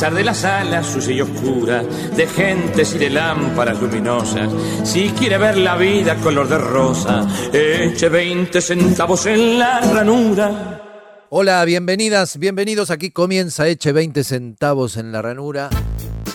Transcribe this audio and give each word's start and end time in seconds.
De 0.00 0.24
las 0.24 0.38
salas 0.38 0.86
sucia 0.86 1.12
y 1.12 1.20
oscura, 1.20 1.82
de 1.82 2.26
gentes 2.26 2.94
y 2.94 2.98
de 2.98 3.10
lámparas 3.10 3.78
luminosas, 3.82 4.50
si 4.82 5.10
quiere 5.10 5.36
ver 5.36 5.58
la 5.58 5.76
vida 5.76 6.16
color 6.16 6.48
de 6.48 6.56
rosa, 6.56 7.28
eche 7.52 8.08
20 8.08 8.62
centavos 8.62 9.26
en 9.26 9.58
la 9.58 9.80
ranura. 9.80 11.26
Hola, 11.28 11.62
bienvenidas, 11.66 12.38
bienvenidos. 12.38 12.90
Aquí 12.90 13.10
comienza 13.10 13.68
Eche 13.68 13.92
20 13.92 14.24
centavos 14.24 14.96
en 14.96 15.12
la 15.12 15.20
ranura, 15.20 15.68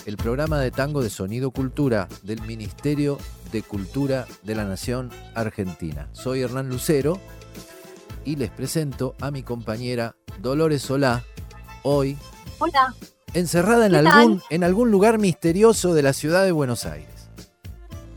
el 0.06 0.16
programa 0.16 0.60
de 0.60 0.70
tango 0.70 1.02
de 1.02 1.10
Sonido 1.10 1.50
Cultura 1.50 2.06
del 2.22 2.42
Ministerio 2.42 3.18
de 3.50 3.62
Cultura 3.62 4.28
de 4.44 4.54
la 4.54 4.64
Nación 4.64 5.10
Argentina. 5.34 6.08
Soy 6.12 6.40
Hernán 6.42 6.68
Lucero 6.68 7.18
y 8.24 8.36
les 8.36 8.50
presento 8.50 9.16
a 9.20 9.32
mi 9.32 9.42
compañera 9.42 10.14
Dolores 10.40 10.82
Solá, 10.82 11.24
hoy 11.82 12.16
Hola. 12.58 12.94
Encerrada 13.38 13.86
en 13.86 13.94
algún, 13.94 14.42
en 14.50 14.64
algún 14.64 14.90
lugar 14.90 15.18
misterioso 15.18 15.94
de 15.94 16.02
la 16.02 16.12
ciudad 16.12 16.44
de 16.44 16.52
Buenos 16.52 16.84
Aires. 16.86 17.28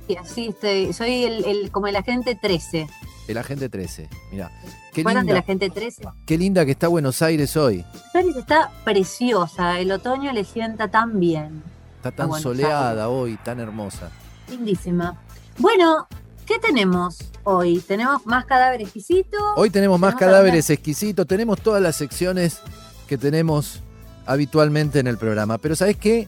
Sí, 0.08 0.16
así 0.18 0.48
estoy. 0.48 0.94
Soy 0.94 1.24
el, 1.26 1.46
el- 1.46 1.72
como 1.72 1.88
el 1.88 1.96
agente 1.96 2.36
13. 2.36 2.88
El 3.28 3.38
agente 3.38 3.70
13. 3.70 4.10
Mira, 4.32 4.50
qué 4.92 5.02
¿Recuerdan 5.02 5.26
del 5.26 5.36
linda, 5.36 5.40
agente 5.44 5.70
13? 5.70 6.04
qué 6.26 6.38
linda 6.38 6.66
que 6.66 6.72
está 6.72 6.88
Buenos 6.88 7.22
Aires 7.22 7.56
hoy. 7.58 7.86
Flores 8.12 8.36
está 8.36 8.72
preciosa. 8.84 9.80
El 9.80 9.92
otoño 9.92 10.32
le 10.34 10.44
sienta 10.46 10.88
tan 10.88 11.20
bien. 11.20 11.62
Está 11.98 12.12
tan 12.12 12.30
Buenos 12.30 12.42
soleada 12.44 13.10
hoy, 13.10 13.38
tan 13.44 13.60
hermosa. 13.60 14.10
Lindísima. 14.50 15.22
Bueno, 15.60 16.08
¿qué 16.48 16.58
tenemos 16.58 17.20
hoy? 17.44 17.80
Tenemos 17.82 18.26
más 18.26 18.46
cadáver 18.46 18.82
exquisito. 18.82 19.38
Hoy 19.58 19.70
tenemos 19.70 20.00
más 20.00 20.16
cadáveres 20.16 20.70
exquisitos, 20.72 21.28
tenemos 21.28 21.62
todas 21.62 21.82
las 21.84 21.98
secciones 21.98 22.62
que 23.08 23.18
tenemos 23.18 23.82
habitualmente 24.30 25.00
en 25.00 25.08
el 25.08 25.18
programa. 25.18 25.58
Pero 25.58 25.76
¿sabes 25.76 25.98
qué? 25.98 26.28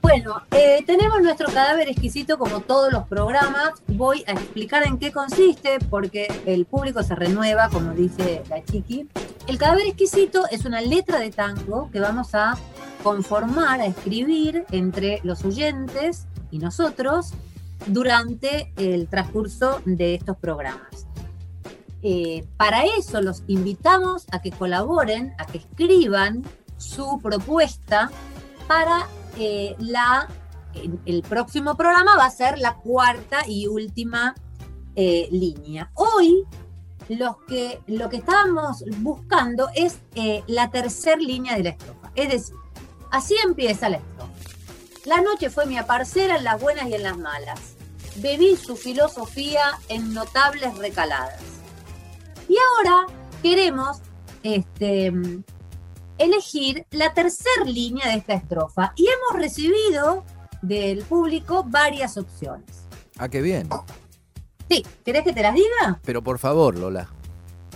Bueno, 0.00 0.42
eh, 0.52 0.82
tenemos 0.86 1.20
nuestro 1.20 1.48
cadáver 1.48 1.88
exquisito 1.88 2.38
como 2.38 2.60
todos 2.60 2.92
los 2.92 3.06
programas. 3.06 3.72
Voy 3.88 4.24
a 4.26 4.32
explicar 4.32 4.86
en 4.86 4.98
qué 4.98 5.12
consiste 5.12 5.78
porque 5.90 6.28
el 6.46 6.64
público 6.64 7.02
se 7.02 7.14
renueva, 7.14 7.68
como 7.68 7.92
dice 7.92 8.42
la 8.48 8.64
chiqui. 8.64 9.08
El 9.46 9.58
cadáver 9.58 9.86
exquisito 9.86 10.44
es 10.50 10.64
una 10.64 10.80
letra 10.80 11.18
de 11.18 11.30
tango 11.30 11.90
que 11.90 12.00
vamos 12.00 12.34
a 12.34 12.56
conformar, 13.02 13.80
a 13.80 13.86
escribir 13.86 14.64
entre 14.70 15.20
los 15.24 15.44
oyentes 15.44 16.26
y 16.50 16.58
nosotros 16.58 17.32
durante 17.86 18.72
el 18.76 19.08
transcurso 19.08 19.82
de 19.84 20.14
estos 20.14 20.36
programas. 20.36 21.11
Eh, 22.02 22.44
para 22.56 22.84
eso 22.84 23.20
los 23.20 23.44
invitamos 23.46 24.26
a 24.32 24.42
que 24.42 24.50
colaboren, 24.50 25.34
a 25.38 25.46
que 25.46 25.58
escriban 25.58 26.42
su 26.76 27.20
propuesta 27.22 28.10
para 28.66 29.06
eh, 29.38 29.76
la, 29.78 30.28
el, 31.06 31.22
próximo 31.22 31.76
programa 31.76 32.16
va 32.16 32.26
a 32.26 32.30
ser 32.30 32.58
la 32.58 32.74
cuarta 32.74 33.46
y 33.46 33.68
última 33.68 34.34
eh, 34.96 35.28
línea. 35.30 35.92
Hoy 35.94 36.44
los 37.08 37.36
que, 37.46 37.80
lo 37.86 38.08
que 38.08 38.16
estábamos 38.16 38.84
buscando 38.98 39.68
es 39.74 39.98
la 40.46 40.70
tercera 40.70 41.20
línea 41.20 41.56
de 41.56 41.62
la 41.64 41.70
estrofa. 41.70 42.10
Es 42.16 42.28
decir, 42.30 42.54
así 43.10 43.34
empieza 43.44 43.88
la 43.88 43.98
estrofa. 43.98 44.32
La 45.04 45.20
noche 45.20 45.50
fue 45.50 45.66
mi 45.66 45.78
aparcera 45.78 46.36
en 46.36 46.44
las 46.44 46.60
buenas 46.60 46.88
y 46.88 46.94
en 46.94 47.02
las 47.02 47.18
malas. 47.18 47.60
Bebí 48.16 48.56
su 48.56 48.76
filosofía 48.76 49.78
en 49.88 50.14
notables 50.14 50.76
recaladas. 50.78 51.51
Y 52.48 52.56
ahora 52.76 53.06
queremos 53.42 53.98
este, 54.42 55.12
elegir 56.18 56.86
la 56.90 57.12
tercera 57.14 57.64
línea 57.64 58.08
de 58.08 58.16
esta 58.16 58.34
estrofa 58.34 58.92
y 58.96 59.06
hemos 59.06 59.42
recibido 59.42 60.24
del 60.62 61.04
público 61.04 61.64
varias 61.66 62.16
opciones. 62.16 62.86
Ah, 63.18 63.28
qué 63.28 63.42
bien. 63.42 63.68
Sí, 64.68 64.84
¿querés 65.04 65.24
que 65.24 65.32
te 65.32 65.42
las 65.42 65.54
diga? 65.54 66.00
Pero 66.04 66.22
por 66.22 66.38
favor, 66.38 66.78
Lola. 66.78 67.08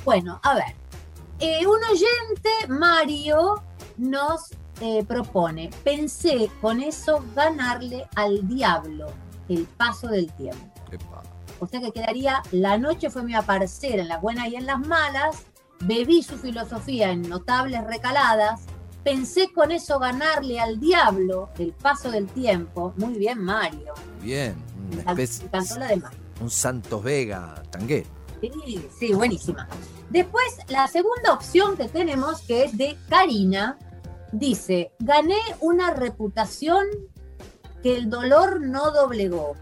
Bueno, 0.04 0.40
a 0.42 0.54
ver. 0.54 0.74
Eh, 1.38 1.66
un 1.66 1.80
oyente, 1.84 2.50
Mario, 2.68 3.62
nos 3.98 4.50
eh, 4.80 5.04
propone, 5.04 5.70
pensé 5.84 6.50
con 6.60 6.80
eso 6.80 7.22
ganarle 7.34 8.06
al 8.14 8.46
diablo 8.48 9.08
el 9.48 9.64
paso 9.64 10.08
del 10.08 10.32
tiempo. 10.32 10.72
Epa. 10.90 11.22
O 11.58 11.66
sea 11.66 11.80
que 11.80 11.92
quedaría, 11.92 12.42
la 12.52 12.78
noche 12.78 13.10
fue 13.10 13.22
mi 13.22 13.34
aparecer 13.34 13.98
en 13.98 14.08
las 14.08 14.20
buenas 14.20 14.48
y 14.48 14.56
en 14.56 14.66
las 14.66 14.80
malas, 14.80 15.44
bebí 15.80 16.22
su 16.22 16.36
filosofía 16.36 17.10
en 17.10 17.22
notables 17.22 17.84
recaladas, 17.84 18.62
pensé 19.02 19.52
con 19.52 19.70
eso 19.70 19.98
ganarle 19.98 20.58
al 20.60 20.80
diablo 20.80 21.50
el 21.58 21.72
paso 21.72 22.10
del 22.10 22.26
tiempo. 22.26 22.92
Muy 22.96 23.14
bien, 23.14 23.38
Mario. 23.38 23.94
Bien, 24.20 24.54
una 24.92 25.12
especie, 25.12 25.48
la 25.78 25.86
de 25.86 25.96
Mario. 25.96 26.18
un 26.40 26.50
Santos 26.50 27.02
Vega 27.02 27.62
tanguero. 27.70 28.08
Sí, 28.40 28.88
sí, 28.98 29.14
buenísima. 29.14 29.66
Después, 30.10 30.58
la 30.68 30.86
segunda 30.88 31.32
opción 31.32 31.76
que 31.76 31.88
tenemos, 31.88 32.42
que 32.42 32.64
es 32.64 32.76
de 32.76 32.96
Karina, 33.08 33.78
dice, 34.32 34.92
gané 34.98 35.38
una 35.60 35.94
reputación 35.94 36.84
que 37.82 37.96
el 37.96 38.10
dolor 38.10 38.60
no 38.60 38.90
doblegó. 38.90 39.54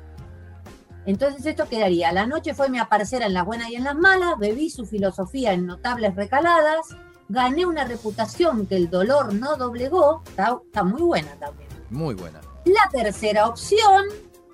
Entonces 1.06 1.45
esto 1.45 1.69
quedaría, 1.69 2.12
la 2.12 2.27
noche 2.27 2.55
fue 2.55 2.71
mi 2.71 2.79
aparecer 2.79 3.23
en 3.23 3.35
las 3.35 3.45
buenas 3.45 3.69
y 3.69 3.77
en 3.77 3.85
las 3.85 3.95
malas, 3.95 4.39
bebí 4.39 4.71
su 4.71 4.87
filosofía 4.87 5.53
en 5.53 5.67
notables 5.67 6.15
recaladas, 6.15 6.97
gané 7.29 7.67
una 7.67 7.85
reputación 7.85 8.67
que 8.67 8.77
el 8.77 8.89
dolor 8.89 9.35
no 9.35 9.56
doblegó, 9.56 10.23
está, 10.27 10.59
está 10.65 10.83
muy 10.83 11.03
buena 11.03 11.35
también. 11.37 11.69
Muy 11.91 12.15
buena. 12.15 12.41
La 12.65 12.89
tercera 12.91 13.47
opción, 13.47 14.05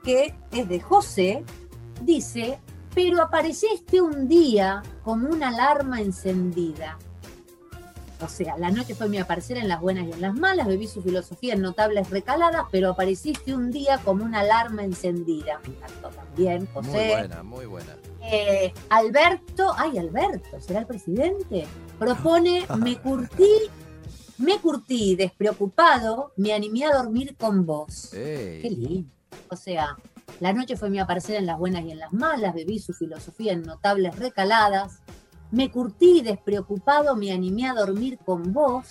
que 0.02 0.34
es 0.50 0.68
de 0.68 0.80
José, 0.80 1.44
dice, 2.02 2.58
pero 2.94 3.22
apareciste 3.22 4.00
un 4.00 4.26
día 4.26 4.82
como 5.04 5.28
una 5.28 5.48
alarma 5.48 6.00
encendida. 6.00 6.98
O 8.22 8.28
sea, 8.28 8.56
la 8.58 8.70
noche 8.70 8.94
fue 8.94 9.08
mi 9.08 9.18
aparecer 9.18 9.56
en 9.56 9.66
las 9.68 9.80
buenas 9.80 10.06
y 10.06 10.12
en 10.12 10.20
las 10.20 10.34
malas, 10.34 10.66
bebí 10.66 10.86
su 10.86 11.02
filosofía 11.02 11.54
en 11.54 11.62
notables 11.62 12.10
recaladas, 12.10 12.64
pero 12.70 12.90
apareciste 12.90 13.54
un 13.54 13.70
día 13.70 13.98
como 14.04 14.24
una 14.24 14.40
alarma 14.40 14.84
encendida. 14.84 15.60
Me 15.66 15.74
encantó 15.74 16.08
también, 16.10 16.68
Muy 16.74 16.84
José. 16.84 17.08
buena, 17.08 17.42
muy 17.42 17.66
buena. 17.66 17.96
Eh, 18.22 18.72
Alberto, 18.90 19.72
ay 19.76 19.96
Alberto, 19.98 20.60
¿será 20.60 20.80
el 20.80 20.86
presidente? 20.86 21.66
Propone, 21.98 22.66
me 22.78 22.98
curtí, 22.98 23.48
me 24.38 24.58
curtí 24.58 25.16
despreocupado, 25.16 26.32
me 26.36 26.52
animé 26.52 26.84
a 26.84 26.92
dormir 26.96 27.36
con 27.36 27.64
vos. 27.66 28.12
Ey, 28.12 28.62
Qué 28.62 28.70
lindo. 28.70 29.08
O 29.48 29.56
sea, 29.56 29.96
la 30.40 30.52
noche 30.52 30.76
fue 30.76 30.90
mi 30.90 30.98
aparecer 30.98 31.36
en 31.36 31.46
las 31.46 31.58
buenas 31.58 31.84
y 31.84 31.90
en 31.90 31.98
las 31.98 32.12
malas, 32.12 32.54
bebí 32.54 32.78
su 32.78 32.92
filosofía 32.92 33.52
en 33.52 33.62
notables 33.62 34.16
recaladas, 34.16 35.00
me 35.50 35.70
curtí 35.70 36.20
despreocupado, 36.22 37.16
me 37.16 37.32
animé 37.32 37.68
a 37.68 37.74
dormir 37.74 38.18
con 38.18 38.52
vos. 38.52 38.86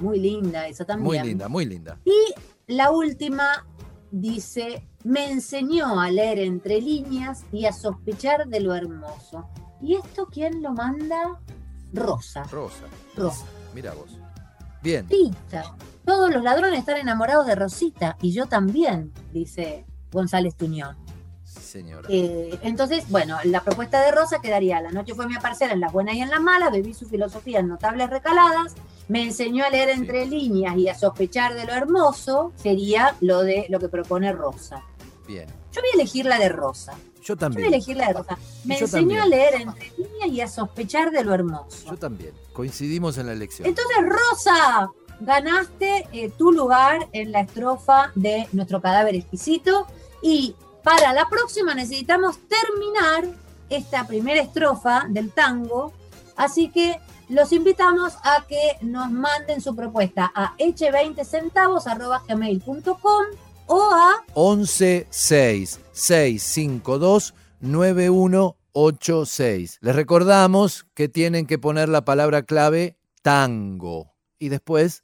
Muy 0.00 0.20
linda 0.20 0.66
esa 0.68 0.84
también. 0.84 1.06
muy 1.06 1.28
linda, 1.28 1.48
muy 1.48 1.64
linda. 1.64 1.98
Y 2.04 2.34
la 2.66 2.90
última 2.90 3.66
dice, 4.10 4.86
me 5.04 5.30
enseñó 5.30 6.00
a 6.00 6.10
leer 6.10 6.38
entre 6.38 6.80
líneas 6.80 7.44
y 7.52 7.66
a 7.66 7.72
sospechar 7.72 8.46
de 8.46 8.60
lo 8.60 8.74
hermoso. 8.74 9.48
¿Y 9.80 9.94
esto 9.94 10.26
quién 10.26 10.62
lo 10.62 10.72
manda? 10.72 11.40
Rosa. 11.92 12.44
Rosa, 12.44 12.84
Rosa. 13.16 13.46
mira 13.74 13.94
vos. 13.94 14.18
Bien, 14.82 15.06
Rosita. 15.08 15.76
Todos 16.04 16.32
los 16.32 16.42
ladrones 16.42 16.80
están 16.80 16.98
enamorados 16.98 17.46
de 17.46 17.54
Rosita 17.54 18.16
y 18.20 18.32
yo 18.32 18.46
también, 18.46 19.12
dice 19.32 19.86
González 20.12 20.54
Tuñón. 20.56 20.96
Señora. 21.66 22.08
Eh, 22.10 22.58
entonces, 22.62 23.08
bueno, 23.10 23.36
la 23.44 23.62
propuesta 23.62 24.00
de 24.02 24.10
Rosa 24.12 24.40
quedaría, 24.40 24.80
la 24.80 24.90
noche 24.90 25.14
fue 25.14 25.26
mi 25.26 25.34
aparecer 25.36 25.70
en 25.70 25.80
las 25.80 25.92
buenas 25.92 26.14
y 26.14 26.20
en 26.22 26.30
las 26.30 26.40
malas, 26.40 26.72
bebí 26.72 26.94
su 26.94 27.06
filosofía 27.06 27.60
en 27.60 27.68
notables 27.68 28.08
recaladas, 28.08 28.74
me 29.08 29.22
enseñó 29.22 29.64
a 29.64 29.70
leer 29.70 29.90
entre 29.90 30.24
líneas 30.26 30.76
y 30.76 30.88
a 30.88 30.94
sospechar 30.94 31.54
de 31.54 31.64
lo 31.66 31.72
hermoso, 31.74 32.52
sería 32.56 33.14
lo 33.20 33.42
de 33.42 33.66
lo 33.68 33.78
que 33.78 33.88
propone 33.88 34.32
Rosa. 34.32 34.82
Bien. 35.26 35.46
Yo 35.72 35.80
voy 35.82 35.90
a 35.92 35.94
elegir 35.94 36.24
la 36.24 36.38
de 36.38 36.48
Rosa. 36.48 36.92
Yo 37.20 37.34
Yo 37.34 37.34
voy 37.34 37.36
a 37.36 37.38
también, 37.40 37.66
elegir 37.74 37.96
la 37.96 38.06
de 38.08 38.12
Rosa. 38.14 38.38
Me 38.64 38.76
Yo 38.78 38.84
enseñó 38.86 39.18
también. 39.18 39.20
a 39.20 39.26
leer 39.26 39.54
entre 39.62 39.92
líneas 39.98 40.28
y 40.30 40.40
a 40.40 40.48
sospechar 40.48 41.10
de 41.10 41.24
lo 41.24 41.34
hermoso. 41.34 41.90
yo 41.90 41.96
también. 41.96 42.32
Coincidimos 42.52 43.18
en 43.18 43.26
la 43.26 43.32
elección. 43.32 43.66
Entonces, 43.68 43.96
Rosa, 44.04 44.88
ganaste 45.20 46.06
eh, 46.12 46.30
tu 46.30 46.52
lugar 46.52 47.08
en 47.12 47.32
la 47.32 47.40
estrofa 47.40 48.12
de 48.14 48.46
nuestro 48.52 48.80
cadáver 48.80 49.16
exquisito. 49.16 49.86
Y 50.22 50.54
para 50.86 51.12
la 51.12 51.28
próxima 51.28 51.74
necesitamos 51.74 52.38
terminar 52.46 53.26
esta 53.68 54.06
primera 54.06 54.40
estrofa 54.40 55.04
del 55.08 55.32
tango. 55.32 55.92
Así 56.36 56.68
que 56.68 57.00
los 57.28 57.50
invitamos 57.50 58.12
a 58.22 58.46
que 58.46 58.76
nos 58.82 59.10
manden 59.10 59.60
su 59.60 59.74
propuesta 59.74 60.30
a 60.32 60.56
h20centavos.gmail.com 60.58 63.24
o 63.66 63.82
a 63.82 64.24
11 64.34 65.08
6 65.10 65.80
652 65.90 67.34
9186. 67.58 69.78
Les 69.80 69.96
recordamos 69.96 70.86
que 70.94 71.08
tienen 71.08 71.48
que 71.48 71.58
poner 71.58 71.88
la 71.88 72.04
palabra 72.04 72.44
clave 72.44 72.96
tango 73.22 74.14
y 74.38 74.50
después 74.50 75.02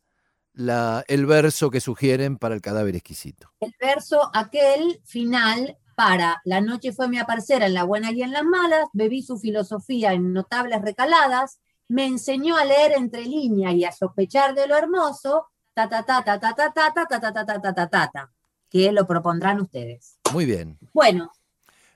la, 0.54 1.04
el 1.08 1.26
verso 1.26 1.70
que 1.70 1.80
sugieren 1.80 2.38
para 2.38 2.54
el 2.54 2.60
cadáver 2.60 2.94
exquisito. 2.94 3.52
el 3.60 3.74
verso 3.80 4.30
aquel 4.34 5.00
final 5.04 5.78
para 5.94 6.40
La 6.44 6.60
noche 6.60 6.92
fue 6.92 7.08
mi 7.08 7.18
aparecer 7.18 7.62
en 7.62 7.74
la 7.74 7.84
buena 7.84 8.10
y 8.12 8.22
en 8.22 8.32
las 8.32 8.44
malas, 8.44 8.86
bebí 8.92 9.22
su 9.22 9.38
filosofía 9.38 10.12
en 10.12 10.32
notables 10.32 10.80
recaladas, 10.82 11.60
me 11.88 12.06
enseñó 12.06 12.56
a 12.56 12.64
leer 12.64 12.92
entre 12.92 13.22
líneas 13.22 13.74
y 13.74 13.84
a 13.84 13.92
sospechar 13.92 14.54
de 14.54 14.66
lo 14.66 14.76
hermoso, 14.76 15.46
ta 15.74 15.88
ta 15.88 16.02
ta 16.02 16.24
ta 16.24 16.40
ta 16.40 16.54
ta 16.54 16.72
ta 16.72 16.90
ta 16.94 17.06
ta 17.06 17.20
ta 17.20 17.32
ta 17.32 17.44
ta 17.44 17.60
ta 17.60 17.74
ta 17.74 17.88
ta 17.88 18.10
ta, 18.12 18.32
que 18.70 18.90
lo 18.90 19.06
propondrán 19.06 19.60
ustedes. 19.60 20.18
Muy 20.32 20.46
bien. 20.46 20.78
Bueno, 20.92 21.30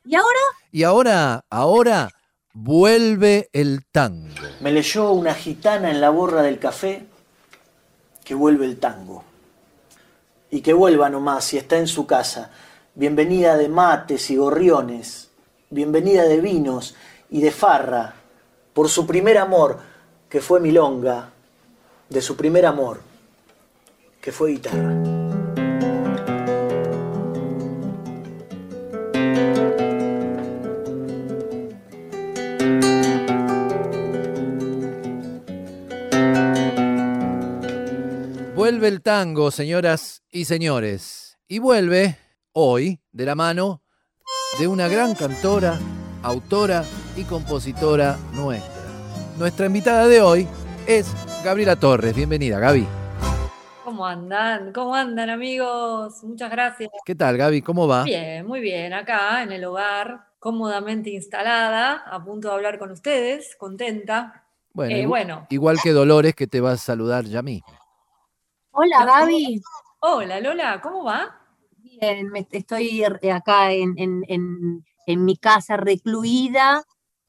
y 0.05 0.15
ahora 0.15 0.41
Y 0.71 0.83
ahora, 0.83 1.45
ahora 1.51 2.11
vuelve 2.53 3.49
el 3.53 3.87
tango. 3.91 4.35
Me 4.61 4.73
leyó 4.73 5.13
una 5.13 5.35
gitana 5.35 5.91
en 5.91 6.01
la 6.01 6.11
borra 6.11 6.43
del 6.43 6.59
café 6.59 7.07
que 8.27 8.35
vuelve 8.35 8.67
el 8.67 8.79
tango. 8.79 9.23
Y 10.51 10.61
que 10.61 10.73
vuelva 10.73 11.09
nomás 11.09 11.45
si 11.45 11.59
está 11.59 11.79
en 11.79 11.87
su 11.87 12.09
casa. 12.09 12.51
Bienvenida 12.97 13.57
de 13.57 13.69
mates 13.69 14.31
y 14.31 14.37
gorriones. 14.37 15.31
Bienvenida 15.71 16.25
de 16.25 16.41
vinos 16.41 16.97
y 17.31 17.41
de 17.41 17.53
farra. 17.53 18.15
Por 18.75 18.89
su 18.89 19.07
primer 19.07 19.39
amor, 19.39 19.79
que 20.29 20.41
fue 20.41 20.59
milonga. 20.59 21.31
De 22.09 22.21
su 22.21 22.37
primer 22.37 22.67
amor, 22.67 23.01
que 24.21 24.33
fue 24.33 24.51
guitarra. 24.51 25.17
Vuelve 38.87 38.99
el 38.99 39.03
tango, 39.03 39.51
señoras 39.51 40.23
y 40.31 40.45
señores. 40.45 41.37
Y 41.49 41.59
vuelve 41.59 42.17
hoy 42.53 43.01
de 43.11 43.25
la 43.27 43.35
mano 43.35 43.83
de 44.61 44.69
una 44.69 44.87
gran 44.87 45.17
cantora, 45.17 45.77
autora 46.23 46.85
y 47.17 47.25
compositora 47.25 48.17
nuestra. 48.33 48.85
Nuestra 49.39 49.67
invitada 49.67 50.07
de 50.07 50.23
hoy 50.23 50.47
es 50.87 51.13
Gabriela 51.45 51.75
Torres. 51.75 52.15
Bienvenida, 52.15 52.61
Gaby. 52.61 52.87
¿Cómo 53.83 54.07
andan? 54.07 54.73
¿Cómo 54.73 54.95
andan, 54.95 55.31
amigos? 55.31 56.23
Muchas 56.23 56.49
gracias. 56.53 56.89
¿Qué 57.05 57.17
tal, 57.17 57.37
Gaby? 57.37 57.63
¿Cómo 57.63 57.89
va? 57.89 58.05
Bien, 58.05 58.47
muy 58.47 58.61
bien. 58.61 58.93
Acá 58.93 59.43
en 59.43 59.51
el 59.51 59.65
hogar, 59.65 60.29
cómodamente 60.39 61.11
instalada, 61.11 62.05
a 62.07 62.23
punto 62.25 62.47
de 62.47 62.55
hablar 62.55 62.79
con 62.79 62.93
ustedes, 62.93 63.57
contenta. 63.59 64.45
Bueno, 64.73 64.95
Eh, 64.95 65.07
bueno. 65.07 65.49
igual 65.51 65.79
que 65.83 65.91
Dolores, 65.91 66.37
que 66.37 66.47
te 66.47 66.61
va 66.61 66.71
a 66.71 66.77
saludar 66.77 67.25
ya 67.25 67.43
mismo. 67.43 67.67
Hola 68.79 69.07
Gaby. 69.07 69.63
Hola, 70.01 70.39
Lola, 70.39 70.81
¿cómo 70.83 71.03
va? 71.03 71.41
Bien, 71.79 72.31
estoy 72.51 73.03
acá 73.05 73.73
en, 73.73 73.95
en- 73.97 74.23
en- 74.29 74.85
en 75.07 75.25
mi 75.25 75.39
casa 75.39 75.79
recluida 75.79 76.85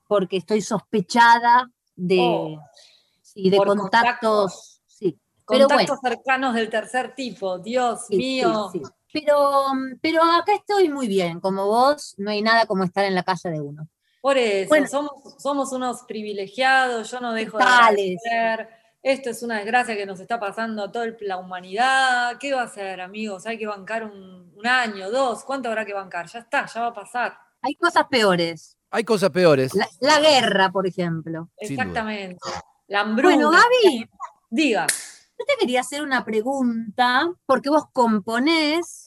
porque 0.10 0.36
estoy 0.36 0.60
sospechada 0.62 1.72
de, 1.96 2.18
Oh, 2.20 2.60
sí, 3.22 3.50
de 3.50 3.56
por 3.56 3.68
contactos. 3.78 4.82
Sí, 4.88 5.18
pero 5.48 5.68
Contactos 5.70 6.00
bueno, 6.02 6.16
cercanos 6.18 6.54
del 6.54 6.70
tercer 6.70 7.16
tipo, 7.16 7.60
Dios 7.60 8.08
sí, 8.10 8.18
mío. 8.18 8.70
sí. 8.74 8.82
Pero, 9.14 9.72
pero 10.02 10.22
acá 10.24 10.54
estoy 10.54 10.90
muy 10.90 11.08
bien, 11.08 11.40
como 11.40 11.66
vos, 11.66 12.14
no 12.18 12.30
hay 12.30 12.42
nada 12.42 12.66
como 12.66 12.84
estar 12.84 13.06
en 13.06 13.16
la 13.16 13.24
casa 13.24 13.50
de 13.50 13.62
uno. 13.62 13.88
Por 14.20 14.38
eso, 14.38 14.68
Bueno. 14.68 14.88
somos, 14.88 15.12
somos 15.42 15.72
unos 15.72 16.02
privilegiados, 16.04 17.10
yo 17.10 17.22
no 17.22 17.32
dejo 17.32 17.58
de 17.58 17.64
agradecer. 17.64 18.70
Esto 19.08 19.30
es 19.30 19.42
una 19.42 19.60
desgracia 19.60 19.96
que 19.96 20.06
nos 20.06 20.20
está 20.20 20.38
pasando 20.38 20.84
a 20.84 20.92
toda 20.92 21.06
el- 21.06 21.16
la 21.22 21.38
humanidad. 21.38 22.38
¿Qué 22.40 22.54
va 22.54 22.64
a 22.64 22.66
hacer, 22.66 23.00
amigos? 23.00 23.46
Hay 23.48 23.58
que 23.58 23.66
bancar 23.66 24.04
un, 24.04 24.52
un 24.54 24.68
año, 24.68 25.10
dos. 25.10 25.46
¿Cuánto 25.46 25.70
habrá 25.70 25.86
que 25.86 25.94
bancar? 25.94 26.28
Ya 26.28 26.40
está, 26.40 26.66
ya 26.66 26.82
va 26.82 26.88
a 26.88 26.94
pasar. 26.94 27.38
Hay 27.62 27.76
cosas 27.76 28.06
peores. 28.10 28.78
Hay 28.92 29.06
cosas 29.06 29.30
peores. 29.30 29.74
La, 29.74 29.88
la 30.02 30.20
guerra, 30.20 30.70
por 30.72 30.86
ejemplo. 30.88 31.50
Exactamente. 31.58 32.38
La 32.88 33.00
hambruna. 33.00 33.34
Bueno, 33.36 33.52
Gaby, 33.52 34.10
Diga. 34.50 34.88
Yo 35.40 35.46
te 35.46 35.54
quería 35.58 35.80
hacer 35.80 36.02
una 36.02 36.26
pregunta, 36.26 37.32
porque 37.46 37.70
vos 37.70 37.86
componés, 37.94 39.07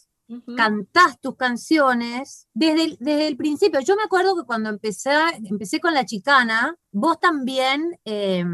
Cantás 0.56 1.20
tus 1.20 1.36
canciones 1.36 2.46
desde 2.54 2.84
el, 2.84 2.96
desde 3.00 3.26
el 3.28 3.36
principio. 3.36 3.80
Yo 3.80 3.96
me 3.96 4.02
acuerdo 4.02 4.36
que 4.36 4.44
cuando 4.44 4.68
empecé, 4.68 5.10
empecé 5.44 5.80
con 5.80 5.94
La 5.94 6.04
Chicana, 6.04 6.76
vos 6.92 7.18
también 7.20 7.98
eh, 8.04 8.44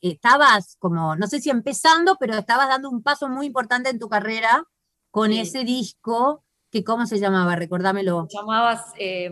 estabas 0.00 0.76
como, 0.78 1.16
no 1.16 1.26
sé 1.26 1.40
si 1.40 1.50
empezando, 1.50 2.16
pero 2.18 2.34
estabas 2.34 2.68
dando 2.68 2.90
un 2.90 3.02
paso 3.02 3.28
muy 3.28 3.46
importante 3.46 3.90
en 3.90 3.98
tu 3.98 4.08
carrera 4.08 4.64
con 5.10 5.30
Sí. 5.30 5.40
ese 5.40 5.64
disco, 5.64 6.44
que 6.70 6.84
¿cómo 6.84 7.04
se 7.06 7.18
llamaba? 7.18 7.56
Recordámelo. 7.56 8.28
Llamabas 8.30 8.92
eh, 8.98 9.30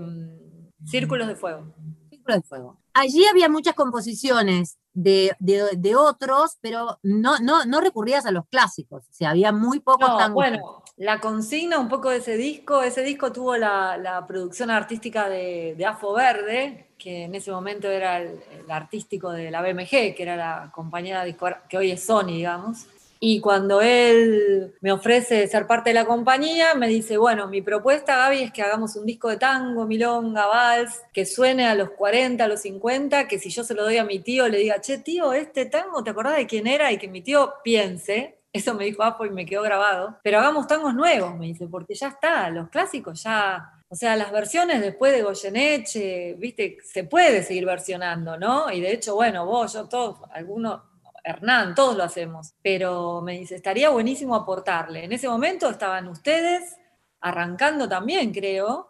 Círculos 0.85 1.29
de 1.29 1.37
Fuego. 1.37 1.75
Círculo 2.11 2.35
de 2.37 2.43
Fuego. 2.43 2.81
Allí 2.95 3.25
había 3.27 3.49
muchas 3.49 3.75
composiciones 3.75 4.79
de, 4.93 5.37
de- 5.39 5.77
de 5.77 5.95
otros, 5.97 6.57
pero 6.61 6.99
no, 7.03 7.39
no, 7.39 7.65
no 7.65 7.81
recurrías 7.81 8.27
a 8.27 8.33
los 8.33 8.47
clásicos. 8.49 9.05
O 9.09 9.13
sea, 9.13 9.31
había 9.31 9.53
muy 9.53 9.79
pocos 9.81 10.09
No, 10.09 10.17
tangos. 10.17 10.35
bueno, 10.35 10.83
la 10.99 11.21
consigna 11.21 11.79
un 11.79 11.89
poco 11.89 12.11
de 12.11 12.19
ese 12.19 12.37
disco, 12.37 12.83
ese 12.83 13.03
disco 13.03 13.33
tuvo 13.33 13.57
la, 13.57 14.25
producción 14.27 14.71
artística 14.71 15.29
de, 15.29 15.75
de 15.77 15.87
Afo 15.87 16.13
Verde, 16.13 16.87
que 16.99 17.25
en 17.25 17.35
ese 17.35 17.53
momento 17.53 17.89
era 17.89 18.21
el, 18.21 18.41
artístico 18.69 19.31
de 19.31 19.51
la 19.51 19.63
BMG, 19.63 20.15
que 20.15 20.23
era 20.23 20.37
la 20.37 20.71
compañía 20.75 21.25
que 21.69 21.79
hoy 21.79 21.93
es 21.93 22.05
Sony, 22.05 22.27
digamos. 22.27 22.87
Y 23.21 23.41
cuando 23.41 23.81
él 23.81 24.75
me 24.81 24.93
ofrece 24.93 25.47
ser 25.49 25.67
parte 25.67 25.91
de 25.91 25.95
la 25.95 26.05
compañía, 26.05 26.75
me 26.75 26.87
dice, 26.87 27.17
bueno, 27.17 27.49
mi 27.49 27.63
propuesta, 27.63 28.17
Gaby, 28.17 28.43
es 28.43 28.53
que 28.53 28.63
hagamos 28.63 28.95
un 28.95 29.07
disco 29.07 29.29
de 29.29 29.39
tango, 29.39 29.87
milonga, 29.87 30.47
vals, 30.47 31.03
que 31.13 31.27
suene 31.27 31.67
a 31.67 31.75
los 31.75 31.91
40, 31.91 32.45
a 32.45 32.49
los 32.49 32.61
50, 32.61 33.27
que 33.27 33.41
si 33.41 33.51
yo 33.51 33.65
se 33.65 33.75
lo 33.75 33.83
doy 33.83 33.97
a 33.99 34.05
mi 34.05 34.21
tío, 34.21 34.49
le 34.49 34.59
diga, 34.59 34.81
che, 34.81 34.99
tío, 34.99 35.33
este 35.33 35.67
tango, 35.67 36.05
¿te 36.05 36.11
acordás 36.11 36.37
de 36.37 36.47
quién 36.47 36.69
era? 36.69 36.93
Y 36.93 36.99
que 36.99 37.09
mi 37.09 37.21
tío 37.21 37.55
piense, 37.65 38.38
eso 38.59 38.75
me 38.75 38.85
dijo 38.85 39.03
Apo 39.03 39.27
y 39.27 39.31
me 39.31 39.47
quedó 39.47 39.63
grabado, 39.63 40.19
pero 40.23 40.39
hagamos 40.39 40.67
tangos 40.67 40.95
nuevos, 40.95 41.37
me 41.37 41.47
dice, 41.47 41.67
porque 41.67 41.95
ya 41.95 42.09
está, 42.09 42.51
los 42.51 42.69
clásicos 42.69 43.23
ya... 43.23 43.75
O 43.91 43.95
sea, 43.95 44.17
las 44.17 44.31
versiones 44.31 44.83
después 44.83 45.15
de 45.15 45.23
Goyeneche, 45.23 46.35
viste, 46.35 46.77
se 46.85 47.05
puede 47.05 47.43
seguir 47.43 47.65
versionando, 47.65 48.37
¿no? 48.37 48.71
Y 48.71 48.83
de 48.83 48.93
hecho, 48.93 49.15
bueno, 49.15 49.47
vos, 49.47 49.73
yo, 49.73 49.89
todos, 49.89 50.19
algunos, 50.31 50.83
Hernán, 51.25 51.75
todos 51.75 51.97
lo 51.97 52.05
hacemos. 52.05 52.55
Pero 52.63 53.21
me 53.21 53.39
dice, 53.39 53.57
estaría 53.57 53.91
buenísimo 53.91 54.35
aportarle. 54.35 55.05
En 55.05 55.13
ese 55.13 55.29
momento 55.29 55.69
estaban 55.69 56.09
ustedes 56.09 56.77
arrancando 57.21 57.89
también, 57.89 58.33
creo. 58.33 58.89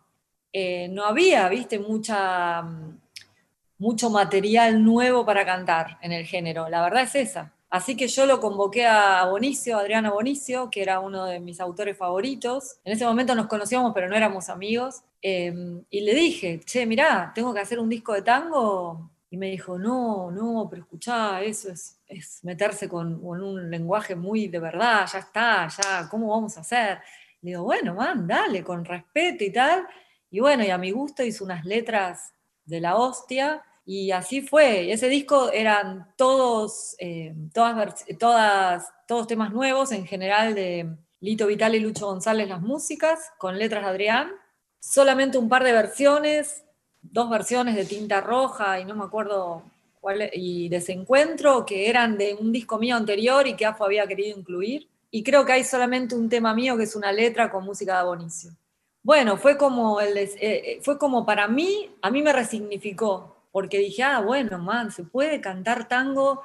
Eh, 0.52 0.88
no 0.88 1.04
había, 1.04 1.48
viste, 1.48 1.78
mucha, 1.78 2.62
mm, 2.62 3.00
mucho 3.78 4.10
material 4.10 4.84
nuevo 4.84 5.24
para 5.24 5.44
cantar 5.44 5.98
en 6.00 6.12
el 6.12 6.26
género. 6.26 6.68
La 6.68 6.82
verdad 6.82 7.02
es 7.02 7.14
esa. 7.14 7.52
Así 7.70 7.96
que 7.96 8.08
yo 8.08 8.24
lo 8.24 8.40
convoqué 8.40 8.86
a 8.86 9.24
Bonicio, 9.26 9.78
Adriano 9.78 10.14
Bonicio, 10.14 10.70
que 10.70 10.80
era 10.80 11.00
uno 11.00 11.26
de 11.26 11.38
mis 11.38 11.60
autores 11.60 11.96
favoritos. 11.96 12.80
En 12.84 12.94
ese 12.94 13.04
momento 13.04 13.34
nos 13.34 13.46
conocíamos, 13.46 13.92
pero 13.94 14.08
no 14.08 14.16
éramos 14.16 14.48
amigos. 14.48 15.02
Eh, 15.20 15.82
y 15.90 16.00
le 16.00 16.14
dije, 16.14 16.60
che, 16.64 16.86
mirá, 16.86 17.30
tengo 17.34 17.52
que 17.52 17.60
hacer 17.60 17.78
un 17.78 17.88
disco 17.88 18.14
de 18.14 18.22
tango. 18.22 19.10
Y 19.30 19.36
me 19.36 19.50
dijo, 19.50 19.78
no, 19.78 20.30
no, 20.30 20.66
pero 20.70 20.82
escuchá, 20.82 21.42
eso 21.42 21.70
es, 21.70 22.00
es 22.06 22.42
meterse 22.42 22.88
con, 22.88 23.20
con 23.20 23.42
un 23.42 23.70
lenguaje 23.70 24.14
muy 24.16 24.48
de 24.48 24.58
verdad, 24.58 25.06
ya 25.12 25.18
está, 25.18 25.68
ya, 25.68 26.08
¿cómo 26.10 26.28
vamos 26.28 26.56
a 26.56 26.60
hacer? 26.62 27.00
Le 27.42 27.50
digo, 27.50 27.64
bueno, 27.64 27.94
man, 27.94 28.26
dale, 28.26 28.64
con 28.64 28.84
respeto 28.84 29.44
y 29.44 29.52
tal. 29.52 29.86
Y 30.30 30.40
bueno, 30.40 30.64
y 30.64 30.70
a 30.70 30.78
mi 30.78 30.90
gusto 30.90 31.22
hizo 31.22 31.44
unas 31.44 31.64
letras 31.66 32.32
de 32.64 32.80
la 32.80 32.96
hostia. 32.96 33.62
Y 33.90 34.10
así 34.10 34.42
fue. 34.42 34.92
Ese 34.92 35.08
disco 35.08 35.50
eran 35.50 36.12
todos, 36.14 36.94
eh, 36.98 37.34
todas, 37.54 38.92
todos 39.06 39.26
temas 39.26 39.50
nuevos, 39.50 39.92
en 39.92 40.04
general 40.04 40.54
de 40.54 40.94
Lito 41.20 41.46
Vital 41.46 41.74
y 41.74 41.80
Lucho 41.80 42.04
González 42.04 42.50
las 42.50 42.60
músicas, 42.60 43.32
con 43.38 43.58
letras 43.58 43.84
de 43.84 43.88
Adrián. 43.88 44.32
Solamente 44.78 45.38
un 45.38 45.48
par 45.48 45.64
de 45.64 45.72
versiones, 45.72 46.64
dos 47.00 47.30
versiones 47.30 47.76
de 47.76 47.86
Tinta 47.86 48.20
Roja 48.20 48.78
y 48.78 48.84
no 48.84 48.94
me 48.94 49.04
acuerdo 49.04 49.62
cuál, 50.02 50.28
y 50.34 50.68
Desencuentro, 50.68 51.64
que 51.64 51.88
eran 51.88 52.18
de 52.18 52.34
un 52.34 52.52
disco 52.52 52.76
mío 52.76 52.94
anterior 52.94 53.46
y 53.46 53.56
que 53.56 53.64
AFO 53.64 53.86
había 53.86 54.06
querido 54.06 54.38
incluir. 54.38 54.86
Y 55.10 55.22
creo 55.22 55.46
que 55.46 55.52
hay 55.52 55.64
solamente 55.64 56.14
un 56.14 56.28
tema 56.28 56.52
mío 56.52 56.76
que 56.76 56.82
es 56.82 56.94
una 56.94 57.10
letra 57.10 57.50
con 57.50 57.64
música 57.64 57.94
de 57.94 58.00
Abonicio. 58.00 58.50
Bueno, 59.02 59.38
fue 59.38 59.56
como, 59.56 59.98
el, 59.98 60.18
eh, 60.18 60.36
eh, 60.42 60.78
fue 60.82 60.98
como 60.98 61.24
para 61.24 61.48
mí, 61.48 61.88
a 62.02 62.10
mí 62.10 62.20
me 62.20 62.34
resignificó, 62.34 63.37
porque 63.58 63.78
dije, 63.80 64.04
ah, 64.04 64.20
bueno, 64.20 64.56
man, 64.60 64.92
se 64.92 65.02
puede 65.02 65.40
cantar 65.40 65.88
tango 65.88 66.42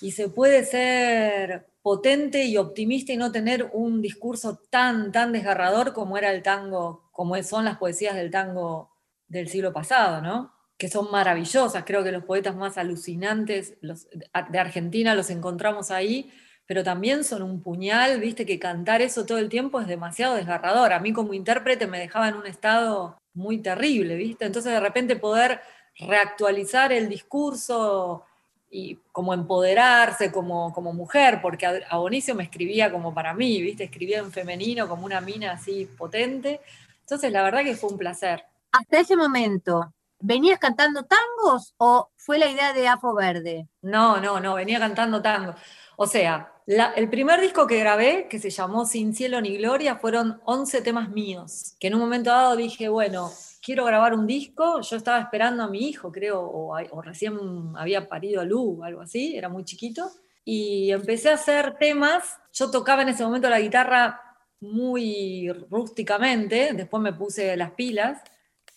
y 0.00 0.12
se 0.12 0.30
puede 0.30 0.64
ser 0.64 1.66
potente 1.82 2.44
y 2.46 2.56
optimista 2.56 3.12
y 3.12 3.18
no 3.18 3.30
tener 3.30 3.68
un 3.74 4.00
discurso 4.00 4.62
tan, 4.70 5.12
tan 5.12 5.32
desgarrador 5.32 5.92
como 5.92 6.16
era 6.16 6.32
el 6.32 6.42
tango, 6.42 7.10
como 7.12 7.36
son 7.42 7.66
las 7.66 7.76
poesías 7.76 8.16
del 8.16 8.30
tango 8.30 8.90
del 9.28 9.50
siglo 9.50 9.70
pasado, 9.74 10.22
¿no? 10.22 10.54
Que 10.78 10.88
son 10.88 11.10
maravillosas, 11.10 11.84
creo 11.84 12.02
que 12.02 12.10
los 12.10 12.24
poetas 12.24 12.56
más 12.56 12.78
alucinantes 12.78 13.74
de 13.82 14.58
Argentina 14.58 15.14
los 15.14 15.28
encontramos 15.28 15.90
ahí, 15.90 16.32
pero 16.64 16.82
también 16.82 17.22
son 17.22 17.42
un 17.42 17.62
puñal, 17.62 18.18
viste 18.18 18.46
que 18.46 18.58
cantar 18.58 19.02
eso 19.02 19.26
todo 19.26 19.36
el 19.36 19.50
tiempo 19.50 19.78
es 19.78 19.88
demasiado 19.88 20.36
desgarrador. 20.36 20.94
A 20.94 21.00
mí 21.00 21.12
como 21.12 21.34
intérprete 21.34 21.86
me 21.86 21.98
dejaba 21.98 22.30
en 22.30 22.36
un 22.36 22.46
estado 22.46 23.18
muy 23.34 23.58
terrible, 23.58 24.16
viste. 24.16 24.46
Entonces 24.46 24.72
de 24.72 24.80
repente 24.80 25.16
poder 25.16 25.60
reactualizar 25.98 26.92
el 26.92 27.08
discurso 27.08 28.24
y 28.70 28.96
como 29.12 29.32
empoderarse 29.32 30.30
como, 30.32 30.72
como 30.72 30.92
mujer, 30.92 31.40
porque 31.40 31.66
a, 31.66 31.80
a 31.88 31.98
Bonicio 31.98 32.34
me 32.34 32.42
escribía 32.44 32.90
como 32.90 33.14
para 33.14 33.32
mí, 33.34 33.60
viste, 33.62 33.84
escribía 33.84 34.18
en 34.18 34.32
femenino 34.32 34.88
como 34.88 35.06
una 35.06 35.20
mina 35.20 35.52
así 35.52 35.86
potente. 35.96 36.60
Entonces 37.00 37.32
la 37.32 37.42
verdad 37.42 37.62
que 37.62 37.76
fue 37.76 37.90
un 37.90 37.98
placer. 37.98 38.44
Hasta 38.72 38.98
ese 39.00 39.16
momento, 39.16 39.92
¿venías 40.18 40.58
cantando 40.58 41.04
tangos 41.04 41.74
o 41.78 42.10
fue 42.16 42.38
la 42.38 42.48
idea 42.50 42.72
de 42.72 42.88
Afo 42.88 43.14
Verde? 43.14 43.68
No, 43.82 44.20
no, 44.20 44.40
no, 44.40 44.54
venía 44.54 44.78
cantando 44.78 45.22
tango. 45.22 45.54
O 45.96 46.06
sea, 46.06 46.52
la- 46.66 46.92
el 46.94 47.08
primer 47.08 47.40
disco 47.40 47.66
que 47.66 47.78
grabé, 47.78 48.26
que 48.28 48.38
se 48.40 48.50
llamó 48.50 48.84
Sin 48.84 49.14
Cielo 49.14 49.40
ni 49.40 49.56
Gloria, 49.56 49.96
fueron 49.96 50.40
11 50.44 50.82
temas 50.82 51.08
míos, 51.08 51.74
que 51.78 51.86
en 51.86 51.94
un 51.94 52.00
momento 52.00 52.30
dado 52.30 52.56
dije, 52.56 52.88
bueno, 52.88 53.30
quiero 53.66 53.84
grabar 53.84 54.14
un 54.14 54.28
disco, 54.28 54.80
yo 54.80 54.96
estaba 54.96 55.18
esperando 55.20 55.64
a 55.64 55.68
mi 55.68 55.88
hijo, 55.88 56.12
creo, 56.12 56.40
o, 56.40 56.78
o 56.78 57.02
recién 57.02 57.36
había 57.76 58.08
parido 58.08 58.40
a 58.40 58.44
Lu, 58.44 58.84
algo 58.84 59.00
así, 59.00 59.36
era 59.36 59.48
muy 59.48 59.64
chiquito, 59.64 60.08
y 60.44 60.92
empecé 60.92 61.30
a 61.30 61.34
hacer 61.34 61.76
temas, 61.76 62.38
yo 62.52 62.70
tocaba 62.70 63.02
en 63.02 63.08
ese 63.08 63.24
momento 63.24 63.50
la 63.50 63.58
guitarra 63.58 64.20
muy 64.60 65.50
rústicamente, 65.68 66.70
después 66.74 67.02
me 67.02 67.12
puse 67.12 67.56
las 67.56 67.72
pilas, 67.72 68.22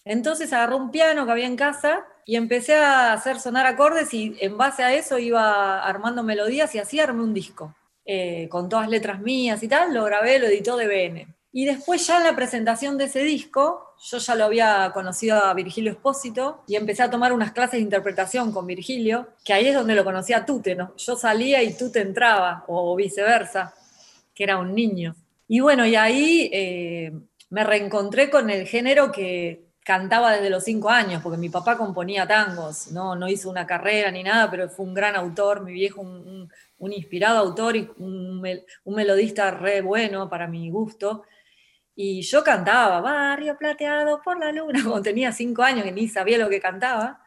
entonces 0.03 0.51
agarré 0.53 0.73
un 0.75 0.89
piano 0.89 1.23
que 1.23 1.31
había 1.33 1.45
en 1.45 1.55
casa 1.55 2.03
y 2.25 2.35
empecé 2.35 2.73
a 2.75 3.13
hacer 3.13 3.39
sonar 3.39 3.67
acordes 3.67 4.11
y 4.13 4.35
en 4.41 4.57
base 4.57 4.81
a 4.83 4.91
eso 4.93 5.19
iba 5.19 5.83
armando 5.85 6.23
melodías 6.23 6.73
y 6.73 6.79
así 6.79 6.99
armé 6.99 7.21
un 7.21 7.33
disco. 7.35 7.75
eh, 8.11 8.47
con 8.49 8.67
todas 8.69 8.89
letras 8.89 9.21
mías 9.21 9.61
y 9.61 9.67
tal, 9.67 9.93
lo 9.93 10.03
grabé, 10.03 10.39
lo 10.39 10.47
editó 10.47 10.75
DBN. 10.75 11.27
Y 11.51 11.65
después 11.65 12.05
ya 12.05 12.17
en 12.17 12.25
la 12.25 12.35
presentación 12.35 12.97
de 12.97 13.05
ese 13.05 13.23
disco, 13.23 13.95
yo 14.11 14.17
ya 14.19 14.35
lo 14.35 14.45
había 14.45 14.91
conocido 14.93 15.43
a 15.43 15.53
Virgilio 15.55 15.91
Espósito 15.91 16.63
y 16.67 16.75
empecé 16.75 17.01
a 17.03 17.09
tomar 17.09 17.33
unas 17.33 17.51
clases 17.53 17.73
de 17.73 17.79
interpretación 17.79 18.51
con 18.51 18.67
Virgilio, 18.67 19.29
que 19.43 19.53
ahí 19.53 19.67
es 19.67 19.73
donde 19.75 19.95
lo 19.95 20.03
conocí 20.03 20.31
a 20.33 20.45
Tute, 20.45 20.75
¿no? 20.75 20.95
Yo 20.95 21.15
salía 21.15 21.63
y 21.63 21.75
Tute 21.75 22.01
entraba, 22.01 22.63
o 22.67 22.95
viceversa, 22.95 23.73
que 24.33 24.43
era 24.43 24.57
un 24.57 24.75
niño. 24.75 25.15
Y 25.47 25.59
bueno, 25.61 25.85
y 25.85 25.95
ahí 25.95 26.49
eh, 26.53 27.11
me 27.49 27.63
reencontré 27.63 28.29
con 28.29 28.49
el 28.49 28.67
género 28.67 29.11
que 29.11 29.65
cantaba 29.83 30.33
desde 30.33 30.51
los 30.51 30.63
cinco 30.63 30.89
años, 30.89 31.21
porque 31.23 31.39
mi 31.39 31.49
papá 31.49 31.75
componía 31.77 32.27
tangos, 32.27 32.91
no, 32.91 33.15
no 33.15 33.27
hizo 33.27 33.49
una 33.49 33.65
carrera 33.65 34.11
ni 34.11 34.21
nada, 34.21 34.49
pero 34.51 34.69
fue 34.69 34.85
un 34.85 34.93
gran 34.93 35.15
autor, 35.15 35.63
mi 35.63 35.71
viejo 35.73 36.01
un, 36.01 36.09
un- 36.27 36.51
un 36.81 36.93
inspirado 36.93 37.39
autor 37.39 37.75
y 37.75 37.89
un, 37.97 38.41
un 38.85 38.95
melodista 38.95 39.51
re 39.51 39.81
bueno 39.81 40.29
para 40.29 40.47
mi 40.47 40.69
gusto. 40.69 41.23
Y 42.01 42.21
yo 42.21 42.45
cantaba, 42.45 43.01
Barrio 43.01 43.57
Plateado 43.57 44.21
por 44.21 44.39
la 44.39 44.53
Luna, 44.53 44.79
cuando 44.85 45.01
tenía 45.01 45.33
cinco 45.33 45.63
años 45.63 45.83
que 45.83 45.91
ni 45.91 46.07
sabía 46.07 46.37
lo 46.37 46.47
que 46.47 46.61
cantaba. 46.61 47.21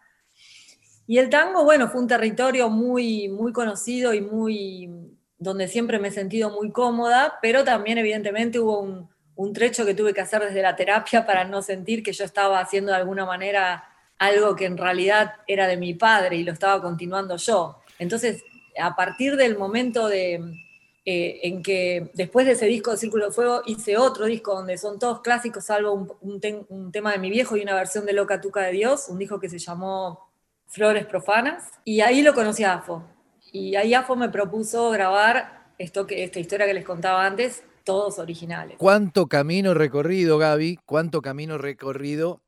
Y 1.06 1.18
el 1.18 1.28
tango, 1.28 1.62
bueno, 1.62 1.90
fue 1.90 2.00
un 2.00 2.08
territorio 2.08 2.70
muy, 2.70 3.28
muy 3.28 3.52
conocido 3.52 4.14
y 4.14 4.22
muy, 4.22 4.88
donde 5.36 5.68
siempre 5.68 5.98
me 5.98 6.08
he 6.08 6.10
sentido 6.10 6.48
muy 6.48 6.72
cómoda, 6.72 7.38
pero 7.42 7.64
también 7.64 7.98
evidentemente 7.98 8.60
hubo 8.60 8.80
un, 8.80 9.10
un 9.36 9.52
trecho 9.52 9.84
que 9.84 9.92
tuve 9.92 10.14
que 10.14 10.22
hacer 10.22 10.40
desde 10.40 10.62
la 10.62 10.74
terapia 10.74 11.26
para 11.26 11.44
no 11.44 11.60
sentir 11.60 12.02
que 12.02 12.14
yo 12.14 12.24
estaba 12.24 12.58
haciendo 12.58 12.92
de 12.92 12.96
alguna 12.96 13.26
manera 13.26 13.84
algo 14.16 14.56
que 14.56 14.64
en 14.64 14.78
realidad 14.78 15.34
era 15.46 15.66
de 15.66 15.76
mi 15.76 15.92
padre 15.92 16.36
y 16.36 16.44
lo 16.44 16.52
estaba 16.52 16.80
continuando 16.80 17.36
yo. 17.36 17.82
Entonces, 17.98 18.42
a 18.80 18.96
partir 18.96 19.36
del 19.36 19.58
momento 19.58 20.08
de, 20.08 20.61
eh, 21.04 21.40
en 21.42 21.62
que 21.62 22.12
después 22.14 22.46
de 22.46 22.52
ese 22.52 22.66
disco 22.66 22.92
de 22.92 22.96
Círculo 22.96 23.26
de 23.26 23.32
Fuego 23.32 23.62
hice 23.66 23.96
otro 23.96 24.26
disco 24.26 24.54
donde 24.54 24.78
son 24.78 25.00
todos 25.00 25.20
clásicos, 25.20 25.64
salvo 25.64 26.18
un, 26.20 26.92
tema 26.92 27.12
de 27.12 27.18
mi 27.18 27.28
viejo 27.28 27.56
y 27.56 27.62
una 27.62 27.74
versión 27.74 28.06
de 28.06 28.12
Loca 28.12 28.40
Tuca 28.40 28.60
de 28.60 28.72
Dios, 28.72 29.08
un 29.08 29.18
disco 29.18 29.40
que 29.40 29.48
se 29.48 29.58
llamó 29.58 30.30
Flores 30.68 31.04
Profanas, 31.06 31.72
y 31.84 32.02
ahí 32.02 32.22
lo 32.22 32.34
conocí 32.34 32.62
a 32.62 32.74
Afo. 32.74 33.02
Y 33.50 33.74
ahí 33.74 33.94
Afo 33.94 34.14
me 34.14 34.28
propuso 34.28 34.90
grabar 34.90 35.72
esto 35.76 36.06
que, 36.06 36.22
esta 36.22 36.38
historia 36.38 36.66
que 36.66 36.74
les 36.74 36.84
contaba 36.84 37.26
antes, 37.26 37.64
todos 37.82 38.20
originales. 38.20 38.76
¿Cuánto 38.78 39.26
camino 39.26 39.74
recorrido, 39.74 40.38
Gaby? 40.38 40.78
¿Cuánto 40.86 41.20
camino 41.20 41.58
recorrido 41.58 42.42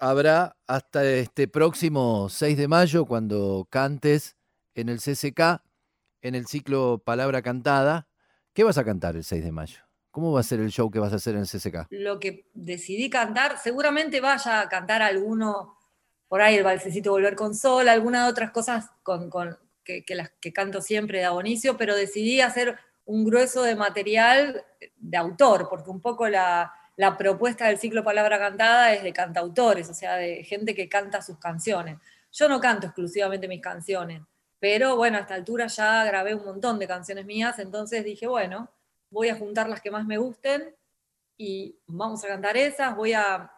habrá 0.00 0.56
hasta 0.66 1.04
este 1.04 1.46
próximo 1.46 2.28
6 2.30 2.56
de 2.56 2.68
mayo 2.68 3.04
cuando 3.04 3.66
cantes 3.68 4.36
en 4.74 4.88
el 4.88 4.98
CCK, 4.98 5.60
en 6.22 6.34
el 6.34 6.46
ciclo 6.46 7.02
Palabra 7.04 7.42
Cantada? 7.42 8.08
¿Qué 8.52 8.64
vas 8.64 8.78
a 8.78 8.84
cantar 8.84 9.16
el 9.16 9.24
6 9.24 9.44
de 9.44 9.52
mayo? 9.52 9.80
¿Cómo 10.10 10.32
va 10.32 10.40
a 10.40 10.44
ser 10.44 10.60
el 10.60 10.70
show 10.70 10.90
que 10.90 10.98
vas 10.98 11.12
a 11.12 11.16
hacer 11.16 11.34
en 11.34 11.42
el 11.42 11.46
CCK? 11.46 11.86
Lo 11.90 12.18
que 12.18 12.48
decidí 12.54 13.08
cantar, 13.10 13.58
seguramente 13.58 14.20
vaya 14.20 14.60
a 14.60 14.68
cantar 14.68 15.02
alguno, 15.02 15.76
por 16.26 16.40
ahí 16.40 16.56
el 16.56 16.64
balsecito 16.64 17.10
Volver 17.10 17.36
con 17.36 17.54
Sol, 17.54 17.88
algunas 17.88 18.30
otras 18.30 18.50
cosas 18.50 18.90
que, 19.84 20.04
las 20.14 20.30
que 20.40 20.52
canto 20.52 20.80
siempre 20.80 21.18
de 21.18 21.26
Abonicio, 21.26 21.76
pero 21.76 21.94
decidí 21.94 22.40
hacer 22.40 22.78
un 23.04 23.24
grueso 23.24 23.62
de 23.62 23.76
material 23.76 24.64
de 24.96 25.16
autor, 25.16 25.68
porque 25.70 25.90
un 25.90 26.00
poco 26.00 26.28
la, 26.28 26.72
la 26.96 27.16
propuesta 27.16 27.66
del 27.66 27.78
ciclo 27.78 28.02
Palabra 28.02 28.38
Cantada 28.38 28.92
es 28.92 29.02
de 29.02 29.12
cantautores, 29.12 29.88
o 29.88 29.94
sea, 29.94 30.16
de 30.16 30.42
gente 30.42 30.74
que 30.74 30.88
canta 30.88 31.22
sus 31.22 31.38
canciones. 31.38 31.98
Yo 32.32 32.48
no 32.48 32.60
canto 32.60 32.86
exclusivamente 32.86 33.46
mis 33.46 33.62
canciones, 33.62 34.22
pero 34.60 34.96
bueno, 34.96 35.18
a 35.18 35.20
esta 35.20 35.34
altura 35.34 35.66
ya 35.66 36.04
grabé 36.04 36.34
un 36.34 36.44
montón 36.44 36.78
de 36.78 36.88
canciones 36.88 37.26
mías, 37.26 37.58
entonces 37.58 38.04
dije, 38.04 38.26
bueno, 38.26 38.70
voy 39.10 39.28
a 39.28 39.36
juntar 39.36 39.68
las 39.68 39.80
que 39.80 39.90
más 39.90 40.04
me 40.06 40.18
gusten 40.18 40.74
y 41.36 41.78
vamos 41.86 42.24
a 42.24 42.28
cantar 42.28 42.56
esas, 42.56 42.96
voy 42.96 43.12
a, 43.12 43.52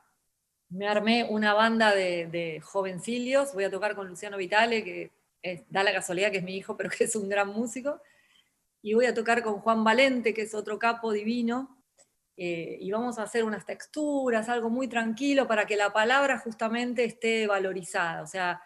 me 0.68 0.86
armé 0.86 1.26
una 1.28 1.54
banda 1.54 1.94
de, 1.94 2.26
de 2.26 2.60
jovencillos, 2.60 3.54
voy 3.54 3.64
a 3.64 3.70
tocar 3.70 3.94
con 3.94 4.08
Luciano 4.08 4.36
Vitale, 4.36 4.84
que 4.84 5.12
da 5.68 5.82
la 5.82 5.92
casualidad 5.92 6.30
que 6.30 6.38
es 6.38 6.44
mi 6.44 6.56
hijo, 6.56 6.76
pero 6.76 6.90
que 6.90 7.04
es 7.04 7.16
un 7.16 7.28
gran 7.28 7.48
músico, 7.48 8.00
y 8.82 8.94
voy 8.94 9.06
a 9.06 9.14
tocar 9.14 9.42
con 9.42 9.60
Juan 9.60 9.84
Valente, 9.84 10.32
que 10.32 10.42
es 10.42 10.54
otro 10.54 10.78
capo 10.78 11.12
divino, 11.12 11.76
eh, 12.36 12.78
y 12.80 12.90
vamos 12.90 13.18
a 13.18 13.24
hacer 13.24 13.44
unas 13.44 13.66
texturas, 13.66 14.48
algo 14.48 14.70
muy 14.70 14.88
tranquilo 14.88 15.46
para 15.46 15.66
que 15.66 15.76
la 15.76 15.92
palabra 15.92 16.38
justamente 16.38 17.04
esté 17.04 17.46
valorizada, 17.46 18.22
o 18.22 18.26
sea, 18.26 18.62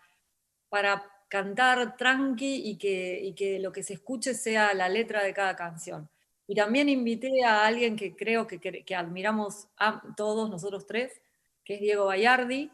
para 0.69 1.14
cantar 1.35 1.97
tranqui 1.97 2.63
y 2.65 2.77
que, 2.77 3.59
lo 3.59 3.73
que 3.73 3.83
se 3.83 3.95
escuche 3.95 4.35
sea 4.35 4.73
la 4.73 4.89
letra 4.89 5.25
de 5.25 5.35
cada 5.35 5.57
canción. 5.57 6.09
Y 6.47 6.55
también 6.55 6.89
invité 6.89 7.43
a 7.45 7.67
alguien 7.67 7.97
que 7.97 8.15
creo 8.15 8.47
que, 8.47 8.61
que, 8.61 8.95
admiramos 8.95 9.67
a 9.77 10.01
todos 10.17 10.49
nosotros 10.49 10.87
tres, 10.87 11.21
que 11.65 11.75
es 11.75 11.81
Diego 11.81 12.05
Bayardi. 12.05 12.71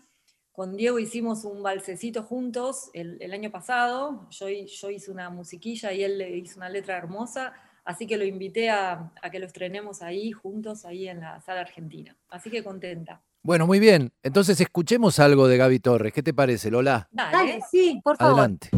Con 0.53 0.77
Diego 0.77 0.99
hicimos 0.99 1.47
un 1.47 1.63
balsecito 1.63 2.23
juntos 2.23 2.91
el, 2.93 3.33
año 3.33 3.51
pasado. 3.51 4.29
Yo, 4.29 4.51
yo, 4.51 4.91
hice 4.91 5.11
una 5.11 5.31
musiquilla 5.31 5.95
y 5.95 6.05
él 6.05 6.19
le 6.19 6.37
hizo 6.37 6.59
una 6.59 6.69
letra 6.69 6.99
hermosa. 6.99 7.55
Así 7.83 8.07
que 8.07 8.19
lo 8.19 8.27
invité 8.27 8.69
a, 8.69 9.11
a, 9.23 9.31
que 9.31 9.39
lo 9.39 9.47
estrenemos 9.47 10.03
ahí 10.03 10.33
juntos, 10.33 10.85
ahí 10.85 11.09
en 11.09 11.21
la 11.21 11.41
sala 11.41 11.63
argentina. 11.63 12.15
Así 12.29 12.51
que 12.51 12.63
contenta. 12.63 13.23
Bueno, 13.43 13.67
muy 13.67 13.79
bien. 13.79 14.13
Entonces 14.23 14.61
escuchemos 14.61 15.19
algo 15.19 15.49
de 15.49 15.57
Gaby 15.57 15.81
Torres. 15.81 16.13
¿Qué 16.13 16.23
te 16.23 16.35
parece, 16.35 16.71
Lola? 16.71 17.09
Dale, 17.11 17.61
sí, 17.71 18.01
por 18.05 18.17
favor. 18.17 18.41
Adelante. 18.41 18.71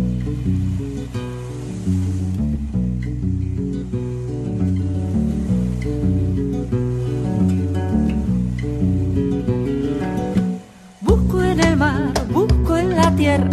tierra. 13.17 13.49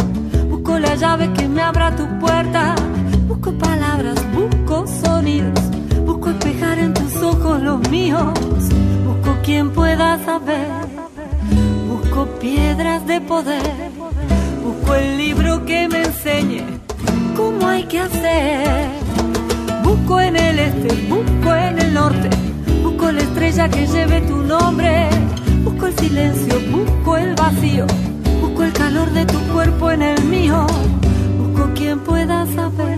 Busco 0.49 0.79
la 0.79 0.95
llave 0.95 1.31
que 1.33 1.47
me 1.47 1.61
abra 1.61 1.95
tu 1.95 2.07
puerta. 2.19 2.75
Busco 3.27 3.51
palabras, 3.57 4.17
busco 4.33 4.87
sonidos. 4.87 5.59
Busco 6.05 6.29
espejar 6.31 6.79
en 6.79 6.93
tus 6.93 7.15
ojos 7.21 7.61
los 7.61 7.87
míos. 7.89 8.33
Busco 9.05 9.37
quien 9.43 9.71
pueda 9.71 10.17
saber. 10.25 10.98
Busco 12.09 12.25
piedras 12.39 13.05
de 13.05 13.21
poder. 13.21 13.61
Busco 14.63 14.95
el 14.95 15.17
libro 15.17 15.63
que 15.63 15.87
me 15.87 16.05
enseñe 16.05 16.63
cómo 17.35 17.67
hay 17.67 17.83
que 17.83 17.99
hacer. 17.99 18.87
Busco 19.83 20.19
en 20.19 20.35
el 20.35 20.57
este, 20.57 21.07
busco 21.07 21.53
en 21.53 21.77
el 21.77 21.93
norte. 21.93 22.29
Busco 22.81 23.11
la 23.11 23.21
estrella 23.21 23.69
que 23.69 23.85
lleve 23.85 24.21
tu 24.21 24.37
nombre. 24.37 25.07
Busco 25.63 25.85
el 25.85 25.99
silencio, 25.99 26.55
busco 26.71 27.17
el 27.17 27.35
vacío 27.35 27.85
Busco 28.41 28.63
el 28.63 28.73
calor 28.73 29.11
de 29.11 29.25
tu 29.25 29.39
cuerpo 29.53 29.91
en 29.91 30.01
el 30.01 30.23
mío. 30.23 30.65
Busco 31.37 31.69
quien 31.75 31.99
pueda 31.99 32.47
saber. 32.47 32.97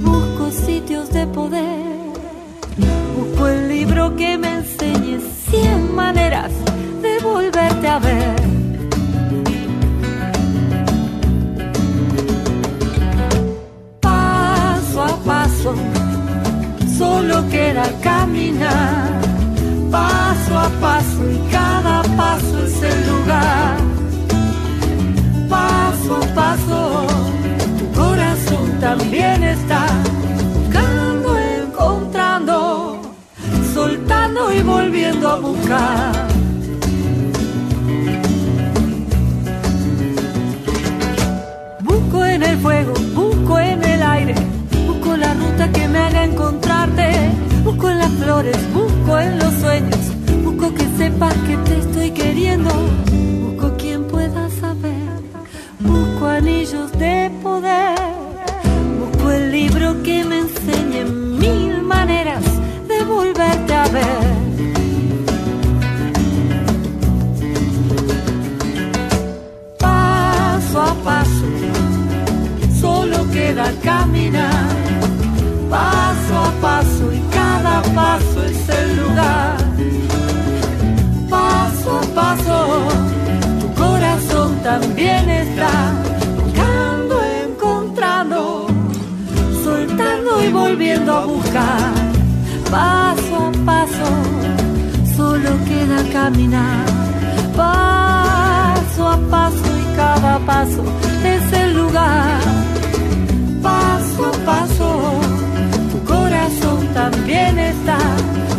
Busco 0.00 0.50
sitios 0.50 1.12
de 1.12 1.26
poder. 1.26 1.84
Busco 3.14 3.48
el 3.48 3.68
libro 3.68 4.16
que 4.16 4.38
me 4.38 4.54
enseñe 4.54 5.20
cien 5.50 5.94
maneras 5.94 6.50
volverte 7.22 7.86
a 7.88 7.98
ver. 7.98 8.36
Paso 14.00 15.02
a 15.02 15.16
paso, 15.24 15.74
solo 16.98 17.48
queda 17.48 17.84
caminar. 18.00 19.20
Paso 19.90 20.58
a 20.58 20.68
paso 20.80 21.30
y 21.30 21.38
cada 21.50 22.02
paso 22.16 22.64
es 22.64 22.82
el 22.82 23.06
lugar 23.06 23.92
paso 25.52 26.16
a 26.16 26.34
paso, 26.34 27.06
tu 27.78 28.00
corazón 28.00 28.66
también 28.80 29.42
está 29.44 29.84
buscando, 30.54 31.38
encontrando, 31.38 33.02
soltando 33.74 34.52
y 34.52 34.62
volviendo 34.62 35.28
a 35.28 35.36
buscar. 35.36 36.31
Fuego, 42.62 42.94
busco 43.14 43.58
en 43.58 43.84
el 43.84 44.02
aire, 44.02 44.34
busco 44.86 45.16
la 45.16 45.34
ruta 45.34 45.70
que 45.72 45.88
me 45.88 45.98
haga 45.98 46.24
encontrarte, 46.24 47.10
busco 47.64 47.90
en 47.90 47.98
las 47.98 48.12
flores, 48.12 48.56
busco 48.72 49.18
en 49.18 49.38
los 49.38 49.52
sueños, 49.54 50.00
busco 50.44 50.72
que 50.74 50.86
sepas 50.96 51.34
que 51.46 51.56
te 51.58 51.78
estoy 51.78 52.10
queriendo 52.12 52.70
anillos 56.42 56.90
de 56.98 57.30
poder. 57.42 57.98
Busco 58.98 59.30
el 59.30 59.52
libro 59.52 60.02
que 60.02 60.24
me 60.24 60.38
enseñe 60.40 61.04
mil 61.04 61.82
maneras 61.82 62.44
de 62.88 63.04
volverte 63.04 63.74
a 63.74 63.88
ver. 63.88 64.31
A 91.08 91.26
buscar. 91.26 91.92
Paso 92.70 93.36
a 93.36 93.52
paso, 93.66 94.08
solo 95.16 95.50
queda 95.68 96.02
caminar. 96.12 96.86
Paso 97.56 99.08
a 99.08 99.16
paso 99.30 99.64
y 99.82 99.96
cada 99.96 100.38
paso 100.40 100.82
es 101.24 101.52
el 101.52 101.74
lugar. 101.74 102.40
Paso 103.62 104.26
a 104.26 104.32
paso, 104.44 105.20
tu 105.90 106.04
corazón 106.04 106.86
también 106.94 107.58
está 107.58 107.98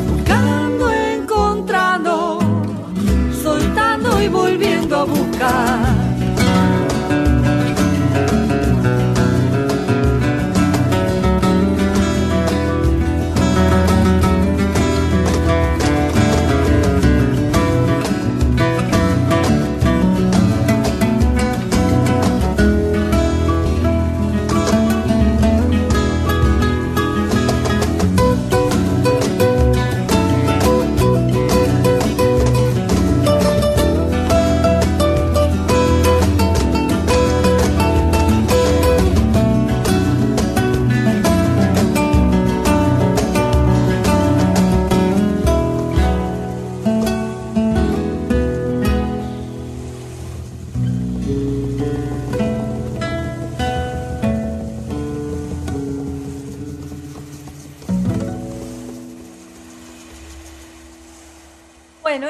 buscando, 0.10 0.92
encontrando, 0.92 2.40
soltando 3.42 4.22
y 4.22 4.28
volviendo 4.28 4.98
a 4.98 5.04
buscar. 5.06 5.83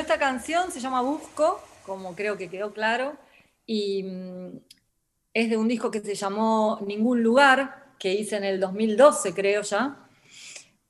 Esta 0.03 0.19
canción 0.19 0.69
se 0.69 0.81
llama 0.81 1.01
Busco, 1.01 1.61
como 1.85 2.13
creo 2.13 2.37
que 2.37 2.49
quedó 2.49 2.73
claro, 2.73 3.13
y 3.65 4.03
mm, 4.03 4.59
es 5.33 5.49
de 5.49 5.55
un 5.55 5.69
disco 5.69 5.89
que 5.89 6.01
se 6.01 6.13
llamó 6.13 6.79
Ningún 6.85 7.23
Lugar, 7.23 7.93
que 7.97 8.13
hice 8.13 8.35
en 8.35 8.43
el 8.43 8.59
2012, 8.59 9.33
creo 9.33 9.61
ya, 9.61 10.07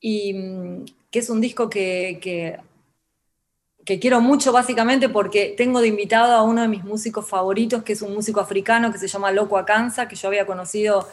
y 0.00 0.34
mm, 0.34 0.84
que 1.12 1.20
es 1.20 1.30
un 1.30 1.40
disco 1.40 1.70
que, 1.70 2.18
que, 2.20 2.58
quiero 4.00 4.20
mucho 4.20 4.50
básicamente 4.50 5.08
porque 5.08 5.54
tengo 5.56 5.80
de 5.80 5.88
invitado 5.88 6.32
a 6.32 6.42
uno 6.42 6.62
de 6.62 6.68
mis 6.68 6.82
músicos 6.82 7.28
favoritos, 7.28 7.84
que 7.84 7.92
es 7.92 8.02
un 8.02 8.14
músico 8.14 8.40
africano 8.40 8.90
que 8.90 8.98
se 8.98 9.06
llama 9.06 9.30
Loco 9.30 9.56
Akansa, 9.56 10.08
que 10.08 10.16
yo 10.16 10.26
había 10.26 10.44
conocido 10.44 11.06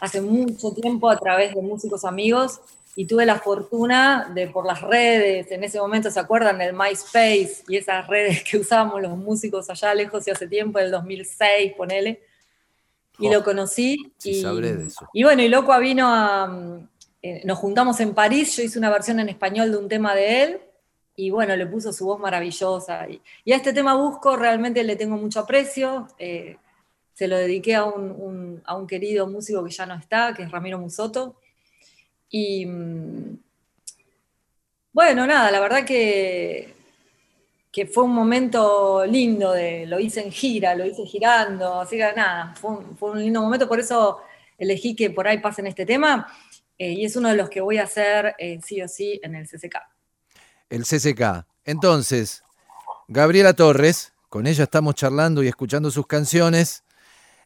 hace 0.00 0.20
mucho 0.20 0.72
tiempo 0.72 1.08
a 1.08 1.16
través 1.16 1.54
de 1.54 1.62
músicos 1.62 2.04
amigos 2.04 2.60
y 2.96 3.06
tuve 3.06 3.26
la 3.26 3.38
fortuna 3.38 4.30
de 4.34 4.46
por 4.48 4.66
las 4.66 4.80
redes, 4.80 5.50
en 5.50 5.64
ese 5.64 5.80
momento 5.80 6.10
se 6.10 6.20
acuerdan 6.20 6.58
del 6.58 6.72
MySpace 6.74 7.64
y 7.68 7.76
esas 7.76 8.06
redes 8.06 8.44
que 8.44 8.58
usábamos 8.58 9.02
los 9.02 9.16
músicos 9.16 9.68
allá 9.70 9.94
lejos 9.94 10.26
y 10.26 10.30
hace 10.30 10.46
tiempo, 10.46 10.78
el 10.78 10.90
2006, 10.90 11.72
ponele, 11.76 12.22
y 13.18 13.30
lo 13.30 13.42
conocí. 13.44 14.12
Sí, 14.18 14.30
y, 14.30 14.42
sabré 14.42 14.74
de 14.74 14.86
eso. 14.86 15.08
y 15.12 15.22
bueno, 15.24 15.42
y 15.42 15.48
Loco 15.48 15.78
vino 15.78 16.06
a... 16.08 16.80
eh, 17.22 17.42
nos 17.44 17.58
juntamos 17.58 17.98
en 18.00 18.14
París, 18.14 18.56
yo 18.56 18.62
hice 18.62 18.78
una 18.78 18.90
versión 18.90 19.18
en 19.20 19.28
español 19.28 19.70
de 19.70 19.76
un 19.78 19.88
tema 19.88 20.14
de 20.14 20.42
él, 20.42 20.60
y 21.16 21.30
bueno, 21.30 21.54
le 21.54 21.66
puso 21.66 21.92
su 21.92 22.06
voz 22.06 22.18
maravillosa. 22.18 23.08
Y, 23.08 23.20
y 23.44 23.52
a 23.52 23.56
este 23.56 23.72
tema 23.72 23.94
Busco 23.94 24.36
realmente 24.36 24.82
le 24.82 24.96
tengo 24.96 25.16
mucho 25.16 25.40
aprecio. 25.40 26.08
eh, 26.18 26.56
se 27.12 27.28
lo 27.28 27.36
dediqué 27.36 27.76
a 27.76 27.84
un, 27.84 28.10
un- 28.10 28.62
a 28.64 28.74
un 28.76 28.88
querido 28.88 29.28
músico 29.28 29.62
que 29.64 29.70
ya 29.70 29.86
no 29.86 29.94
está, 29.94 30.34
que 30.34 30.42
es 30.42 30.50
Ramiro 30.50 30.80
Musoto. 30.80 31.36
Y 32.36 32.66
mm, 32.66 33.38
bueno, 34.92 35.24
nada, 35.24 35.52
la 35.52 35.60
verdad 35.60 35.84
que, 35.84 36.74
que 37.70 37.86
fue 37.86 38.02
un 38.02 38.12
momento 38.12 39.06
lindo, 39.06 39.52
de, 39.52 39.86
lo 39.86 40.00
hice 40.00 40.20
en 40.20 40.32
gira, 40.32 40.74
lo 40.74 40.84
hice 40.84 41.06
girando, 41.06 41.80
así 41.80 41.96
que 41.96 42.12
nada, 42.16 42.52
fue 42.60 42.72
un, 42.72 42.98
fue 42.98 43.12
un 43.12 43.20
lindo 43.20 43.40
momento, 43.40 43.68
por 43.68 43.78
eso 43.78 44.18
elegí 44.58 44.96
que 44.96 45.10
por 45.10 45.28
ahí 45.28 45.38
pasen 45.38 45.68
este 45.68 45.86
tema, 45.86 46.26
eh, 46.76 46.90
y 46.90 47.04
es 47.04 47.14
uno 47.14 47.28
de 47.28 47.36
los 47.36 47.48
que 47.48 47.60
voy 47.60 47.78
a 47.78 47.84
hacer 47.84 48.34
eh, 48.36 48.58
sí 48.66 48.82
o 48.82 48.88
sí 48.88 49.20
en 49.22 49.36
el 49.36 49.46
CCK. 49.46 49.76
El 50.70 50.82
CCK. 50.82 51.46
Entonces, 51.64 52.42
Gabriela 53.06 53.52
Torres, 53.52 54.12
con 54.28 54.48
ella 54.48 54.64
estamos 54.64 54.96
charlando 54.96 55.44
y 55.44 55.46
escuchando 55.46 55.88
sus 55.92 56.08
canciones. 56.08 56.83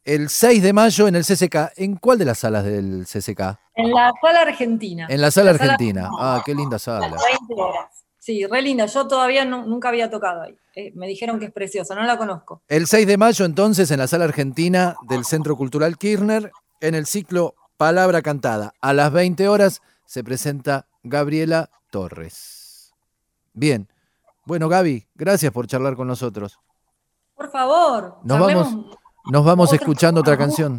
El 0.08 0.30
6 0.30 0.62
de 0.62 0.72
mayo 0.72 1.06
en 1.06 1.16
el 1.16 1.22
CCK. 1.24 1.72
¿En 1.76 1.96
cuál 1.96 2.16
de 2.18 2.24
las 2.24 2.38
salas 2.38 2.64
del 2.64 3.04
CCK? 3.04 3.58
En 3.74 3.90
la 3.90 4.10
sala 4.22 4.40
argentina. 4.40 5.06
En 5.10 5.20
la 5.20 5.30
sala 5.30 5.50
argentina. 5.50 6.08
Ah, 6.18 6.42
qué 6.46 6.54
linda 6.54 6.76
a 6.76 6.78
sala. 6.78 7.08
las 7.10 7.22
20 7.22 7.54
horas. 7.62 7.90
Sí, 8.18 8.46
re 8.46 8.62
linda. 8.62 8.86
Yo 8.86 9.06
todavía 9.06 9.44
no- 9.44 9.66
nunca 9.66 9.90
había 9.90 10.08
tocado 10.10 10.40
ahí. 10.40 10.56
Eh, 10.74 10.92
me 10.94 11.06
dijeron 11.06 11.38
que 11.38 11.44
es 11.46 11.52
preciosa, 11.52 11.94
no 11.94 12.04
la 12.04 12.16
conozco. 12.16 12.62
El 12.68 12.86
6 12.86 13.06
de 13.06 13.18
mayo 13.18 13.44
entonces 13.44 13.90
en 13.90 13.98
la 13.98 14.06
sala 14.06 14.24
argentina 14.24 14.96
del 15.08 15.26
Centro 15.26 15.56
Cultural 15.56 15.98
Kirchner 15.98 16.52
en 16.80 16.94
el 16.94 17.04
ciclo 17.04 17.54
Palabra 17.76 18.22
Cantada. 18.22 18.72
A 18.80 18.94
las 18.94 19.12
20 19.12 19.46
horas 19.46 19.82
se 20.06 20.24
presenta 20.24 20.86
Gabriela 21.02 21.68
Torres. 21.90 22.94
Bien. 23.52 23.88
Bueno, 24.46 24.70
Gaby, 24.70 25.06
gracias 25.16 25.52
por 25.52 25.66
charlar 25.66 25.96
con 25.96 26.08
nosotros. 26.08 26.58
Por 27.34 27.50
favor. 27.50 28.16
Nos 28.24 28.38
charlemos. 28.38 28.72
vamos, 28.74 28.96
nos 29.30 29.44
vamos 29.44 29.72
escuchando 29.72 30.20
otra 30.20 30.36
canción. 30.36 30.78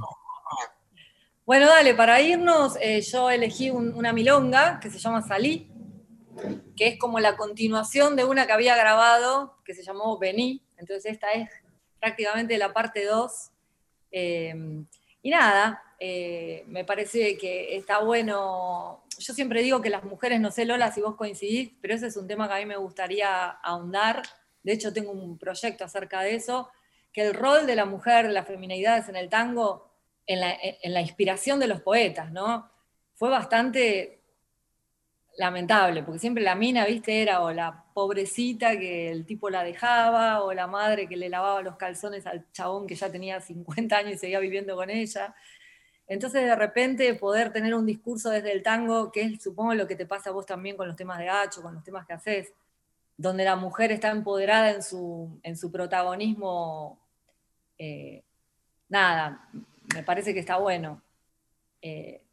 Bueno, 1.45 1.67
dale, 1.67 1.95
para 1.95 2.21
irnos, 2.21 2.77
eh, 2.79 3.01
yo 3.01 3.29
elegí 3.29 3.69
un- 3.71 3.93
una 3.93 4.13
milonga 4.13 4.79
que 4.79 4.89
se 4.91 4.99
llama 4.99 5.21
Salí, 5.21 5.71
que 6.75 6.87
es 6.87 6.99
como 6.99 7.19
la 7.19 7.35
continuación 7.35 8.15
de 8.15 8.23
una 8.23 8.45
que 8.45 8.53
había 8.53 8.75
grabado 8.75 9.57
que 9.65 9.73
se 9.73 9.83
llamó 9.83 10.17
Vení. 10.19 10.63
Entonces, 10.77 11.11
esta 11.11 11.31
es 11.31 11.49
prácticamente 11.99 12.57
la 12.57 12.71
parte 12.71 13.03
2. 13.05 13.51
Eh, 14.11 14.53
y 15.21 15.29
nada, 15.31 15.83
eh, 15.99 16.63
me 16.67 16.85
parece 16.85 17.35
que 17.37 17.75
está 17.75 17.99
bueno. 17.99 19.03
Yo 19.17 19.33
siempre 19.33 19.61
digo 19.63 19.81
que 19.81 19.89
las 19.89 20.03
mujeres, 20.03 20.39
no 20.39 20.51
sé, 20.51 20.65
Lola, 20.65 20.91
si 20.91 21.01
vos 21.01 21.15
coincidís, 21.15 21.71
pero 21.81 21.95
ese 21.95 22.07
es 22.07 22.15
un 22.15 22.27
tema 22.27 22.47
que 22.47 22.53
a 22.53 22.57
mí 22.59 22.65
me 22.65 22.77
gustaría 22.77 23.49
ahondar. 23.49 24.21
De 24.63 24.71
hecho, 24.71 24.93
tengo 24.93 25.11
un 25.11 25.37
proyecto 25.37 25.83
acerca 25.83 26.21
de 26.21 26.35
eso, 26.35 26.69
que 27.11 27.21
el 27.21 27.33
rol 27.33 27.65
de 27.65 27.75
la 27.75 27.85
mujer, 27.85 28.29
las 28.29 28.47
feminidades 28.47 29.09
en 29.09 29.15
el 29.15 29.29
tango, 29.29 29.89
en 30.25 30.39
la, 30.41 30.55
en 30.61 30.93
la 30.93 31.01
inspiración 31.01 31.59
de 31.59 31.67
los 31.67 31.81
poetas, 31.81 32.31
¿no? 32.31 32.69
Fue 33.15 33.29
bastante 33.29 34.19
lamentable, 35.39 36.03
porque 36.03 36.19
siempre 36.19 36.43
la 36.43 36.53
mina, 36.53 36.85
viste, 36.85 37.21
era 37.21 37.41
o 37.41 37.51
la 37.51 37.85
pobrecita 37.93 38.77
que 38.77 39.09
el 39.09 39.25
tipo 39.25 39.49
la 39.49 39.63
dejaba, 39.63 40.43
o 40.43 40.53
la 40.53 40.67
madre 40.67 41.07
que 41.07 41.15
le 41.15 41.29
lavaba 41.29 41.61
los 41.61 41.77
calzones 41.77 42.27
al 42.27 42.45
chabón 42.51 42.85
que 42.85 42.95
ya 42.95 43.09
tenía 43.09 43.39
50 43.39 43.97
años 43.97 44.15
y 44.15 44.17
seguía 44.17 44.39
viviendo 44.39 44.75
con 44.75 44.89
ella. 44.89 45.33
Entonces, 46.07 46.43
de 46.43 46.55
repente, 46.55 47.13
poder 47.15 47.53
tener 47.53 47.73
un 47.73 47.85
discurso 47.85 48.29
desde 48.29 48.51
el 48.51 48.63
tango, 48.63 49.11
que 49.11 49.21
es, 49.21 49.41
supongo, 49.41 49.73
lo 49.75 49.87
que 49.87 49.95
te 49.95 50.05
pasa 50.05 50.29
a 50.29 50.33
vos 50.33 50.45
también 50.45 50.75
con 50.75 50.87
los 50.87 50.97
temas 50.97 51.19
de 51.19 51.29
Hacho, 51.29 51.61
con 51.61 51.73
los 51.73 51.83
temas 51.85 52.05
que 52.05 52.13
haces, 52.13 52.53
donde 53.19 53.43
la 53.43 53.57
mujer 53.57 53.91
está 53.91 54.11
empoderada 54.11 54.71
en 54.71 54.81
su, 54.81 55.39
en 55.43 55.57
su 55.57 55.69
protagonismo, 55.71 56.97
eh, 57.77 58.23
nada, 58.87 59.49
me 59.93 60.03
parece 60.03 60.33
que 60.33 60.39
está 60.39 60.57
bueno. 60.57 61.01
Eh, 61.81 62.23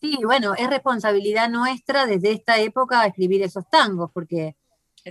Sí, 0.00 0.16
bueno, 0.24 0.54
es 0.54 0.70
responsabilidad 0.70 1.48
nuestra 1.48 2.06
desde 2.06 2.30
esta 2.30 2.58
época 2.60 3.04
escribir 3.04 3.42
esos 3.42 3.68
tangos, 3.68 4.12
porque 4.12 4.54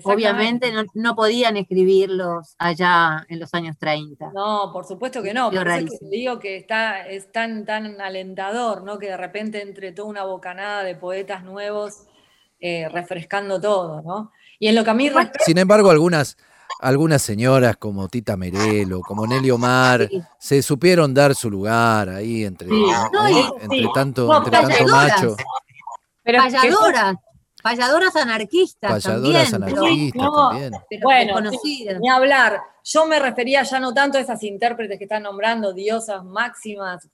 obviamente 0.04 0.72
no, 0.72 0.86
no 0.94 1.14
podían 1.14 1.58
escribirlos 1.58 2.56
allá 2.58 3.26
en 3.28 3.40
los 3.42 3.54
años 3.54 3.78
30. 3.78 4.32
No, 4.34 4.70
por 4.72 4.86
supuesto 4.86 5.22
que 5.22 5.34
no. 5.34 5.52
Por 5.52 5.68
eso 5.68 5.88
que 6.00 6.08
digo 6.10 6.40
que 6.40 6.56
está, 6.56 7.06
es 7.06 7.30
tan, 7.34 7.66
tan 7.66 8.00
alentador, 8.00 8.84
¿no? 8.84 8.98
Que 8.98 9.08
de 9.08 9.18
repente 9.18 9.62
entre 9.62 9.92
toda 9.92 10.08
una 10.08 10.24
bocanada 10.24 10.84
de 10.84 10.96
poetas 10.96 11.44
nuevos 11.44 12.06
eh, 12.62 12.88
refrescando 12.88 13.60
todo, 13.60 14.02
¿no? 14.02 14.32
Y 14.60 14.68
en 14.68 14.76
lo 14.76 14.84
que 14.84 14.90
a 14.90 14.94
mí 14.94 15.10
respecta, 15.10 15.44
Sin 15.46 15.58
embargo, 15.58 15.90
algunas, 15.92 16.38
algunas 16.80 17.22
señoras 17.22 17.78
como 17.78 18.08
Tita 18.08 18.36
Merelo, 18.38 19.02
como 19.02 19.26
Nelly 19.28 19.52
Omar, 19.52 20.08
Sí. 20.10 20.22
se 20.40 20.62
supieron 20.62 21.14
dar 21.14 21.36
su 21.36 21.50
lugar 21.50 22.10
ahí 22.10 22.44
entre, 22.44 22.68
Sí. 22.70 22.86
No, 23.14 23.22
ahí, 23.22 23.36
y- 23.36 23.64
entre 23.64 23.80
sí. 23.80 23.88
tanto, 23.94 24.28
No, 24.28 24.38
entre 24.38 24.52
tanto 24.52 24.70
payadoras. 24.70 25.22
macho. 25.22 25.36
pero 26.24 26.40
Payadoras, 26.40 27.16
payadoras 27.64 28.16
anarquistas 28.18 29.02
también, 29.04 29.34
pero- 29.50 29.56
anarquistas 29.56 30.22
no. 30.24 30.50
también. 30.50 30.74
pero 30.90 31.02
Bueno. 31.04 31.40
Ni 32.02 32.10
hablar. 32.10 32.62
Yo 32.84 33.06
me 33.06 33.20
refería 33.20 33.64
ya 33.64 33.80
no 33.80 33.94
tanto 33.94 34.18
a 34.18 34.22
esas 34.22 34.42
intérpretes 34.44 34.98
que 34.98 35.06
están 35.06 35.24
nombrando, 35.24 35.74
diosas 35.74 36.24
máximas, 36.26 37.08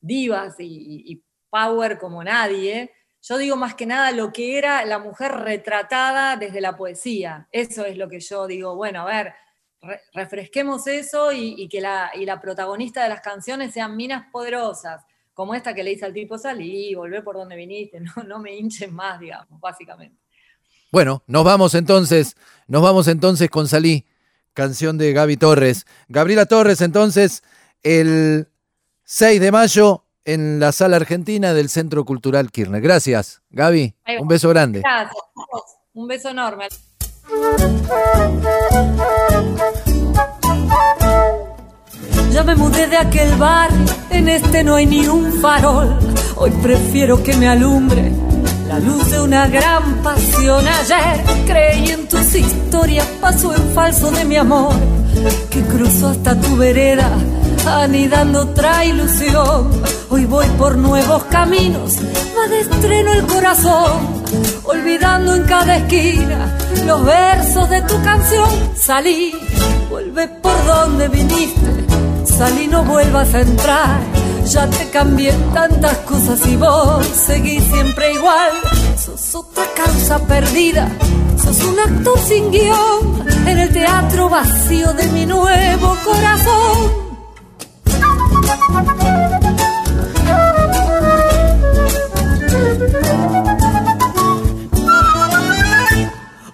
divas 0.00 0.54
y, 0.60 0.64
y- 0.66 1.12
y 1.12 1.22
power 1.50 1.98
como 1.98 2.22
nadie. 2.22 2.92
Yo 3.22 3.36
digo 3.38 3.56
más 3.56 3.74
que 3.74 3.86
nada 3.86 4.12
lo 4.12 4.32
que 4.32 4.56
era 4.58 4.84
la 4.84 4.98
mujer 4.98 5.32
retratada 5.32 6.36
desde 6.36 6.60
la 6.60 6.76
poesía. 6.76 7.48
Eso 7.52 7.84
es 7.84 7.96
lo 7.98 8.08
que 8.08 8.20
yo 8.20 8.46
digo, 8.46 8.74
bueno, 8.76 9.02
a 9.02 9.04
ver, 9.04 9.32
re- 9.82 10.00
refresquemos 10.14 10.86
eso 10.86 11.30
y, 11.32 11.54
y 11.58 11.68
que 11.68 11.80
la, 11.80 12.10
y 12.14 12.24
la 12.24 12.40
protagonista 12.40 13.02
de 13.02 13.10
las 13.10 13.20
canciones 13.20 13.72
sean 13.74 13.94
minas 13.96 14.24
poderosas, 14.32 15.04
como 15.34 15.54
esta 15.54 15.74
que 15.74 15.82
le 15.84 15.90
dice 15.90 16.06
al 16.06 16.12
tipo, 16.14 16.38
salí, 16.38 16.94
volvé 16.94 17.22
por 17.22 17.36
donde 17.36 17.56
viniste, 17.56 18.00
no, 18.16 18.22
no 18.24 18.38
me 18.38 18.54
hinchen 18.56 18.94
más, 18.94 19.20
digamos, 19.20 19.60
básicamente. 19.60 20.16
Bueno, 20.92 21.22
nos 21.26 21.44
vamos 21.44 21.74
entonces, 21.74 22.36
nos 22.66 22.82
vamos 22.82 23.06
entonces 23.06 23.48
con 23.48 23.68
Salí, 23.68 24.06
canción 24.54 24.98
de 24.98 25.12
Gaby 25.12 25.36
Torres. 25.36 25.86
Gabriela 26.08 26.46
Torres, 26.46 26.80
entonces, 26.80 27.44
el 27.82 28.48
6 29.04 29.40
de 29.40 29.52
mayo 29.52 30.04
en 30.32 30.60
la 30.60 30.72
sala 30.72 30.96
argentina 30.96 31.52
del 31.54 31.68
Centro 31.68 32.04
Cultural 32.04 32.50
Kirchner. 32.50 32.80
Gracias, 32.80 33.42
Gaby. 33.50 33.94
Un 34.20 34.28
beso 34.28 34.48
grande. 34.48 34.80
Gracias, 34.80 35.14
un 35.92 36.06
beso 36.06 36.28
enorme. 36.30 36.68
Ya 42.32 42.44
me 42.44 42.54
mudé 42.54 42.86
de 42.86 42.96
aquel 42.96 43.34
bar, 43.36 43.70
en 44.10 44.28
este 44.28 44.62
no 44.62 44.76
hay 44.76 44.86
ni 44.86 45.06
un 45.06 45.32
farol. 45.40 45.98
Hoy 46.36 46.50
prefiero 46.62 47.22
que 47.22 47.34
me 47.36 47.48
alumbre 47.48 48.12
la 48.68 48.78
luz 48.78 49.10
de 49.10 49.20
una 49.20 49.48
gran 49.48 50.00
pasión. 50.02 50.64
Ayer 50.66 51.24
creí 51.44 51.90
en 51.90 52.08
tus 52.08 52.34
historias, 52.36 53.04
paso 53.20 53.52
en 53.52 53.74
falso 53.74 54.12
de 54.12 54.24
mi 54.24 54.36
amor, 54.36 54.72
que 55.50 55.60
cruzó 55.62 56.08
hasta 56.08 56.40
tu 56.40 56.56
vereda, 56.56 57.10
anidando 57.66 58.42
otra 58.42 58.84
ilusión. 58.84 59.70
Hoy 60.08 60.24
voy 60.26 60.46
por 60.58 60.76
nuevos 60.76 61.24
caminos, 61.24 61.96
va 62.36 62.48
de 62.48 62.60
estreno 62.60 63.12
el 63.12 63.26
corazón, 63.26 64.22
olvidando 64.64 65.34
en 65.34 65.44
cada 65.44 65.76
esquina 65.76 66.56
los 66.86 67.04
versos 67.04 67.70
de 67.70 67.82
tu 67.82 68.02
canción. 68.02 68.48
Salí, 68.74 69.32
vuelve 69.88 70.28
por 70.28 70.66
donde 70.66 71.08
viniste 71.08 71.80
Salí, 72.24 72.66
no 72.66 72.84
vuelvas 72.84 73.34
a 73.34 73.40
entrar. 73.40 74.00
Ya 74.46 74.66
te 74.66 74.88
cambié 74.90 75.32
tantas 75.52 75.96
cosas 75.98 76.44
y 76.46 76.56
vos 76.56 77.06
seguís 77.06 77.62
siempre 77.64 78.14
igual. 78.14 78.52
Sos 78.96 79.34
otra 79.34 79.64
causa 79.76 80.18
perdida, 80.26 80.88
Sos 81.36 81.62
un 81.64 81.78
actor 81.78 82.18
sin 82.18 82.50
guion 82.50 83.28
en 83.46 83.58
el 83.58 83.72
teatro 83.72 84.28
vacío 84.28 84.92
de 84.94 85.06
mi 85.08 85.26
nuevo 85.26 85.96
corazón. 86.04 87.09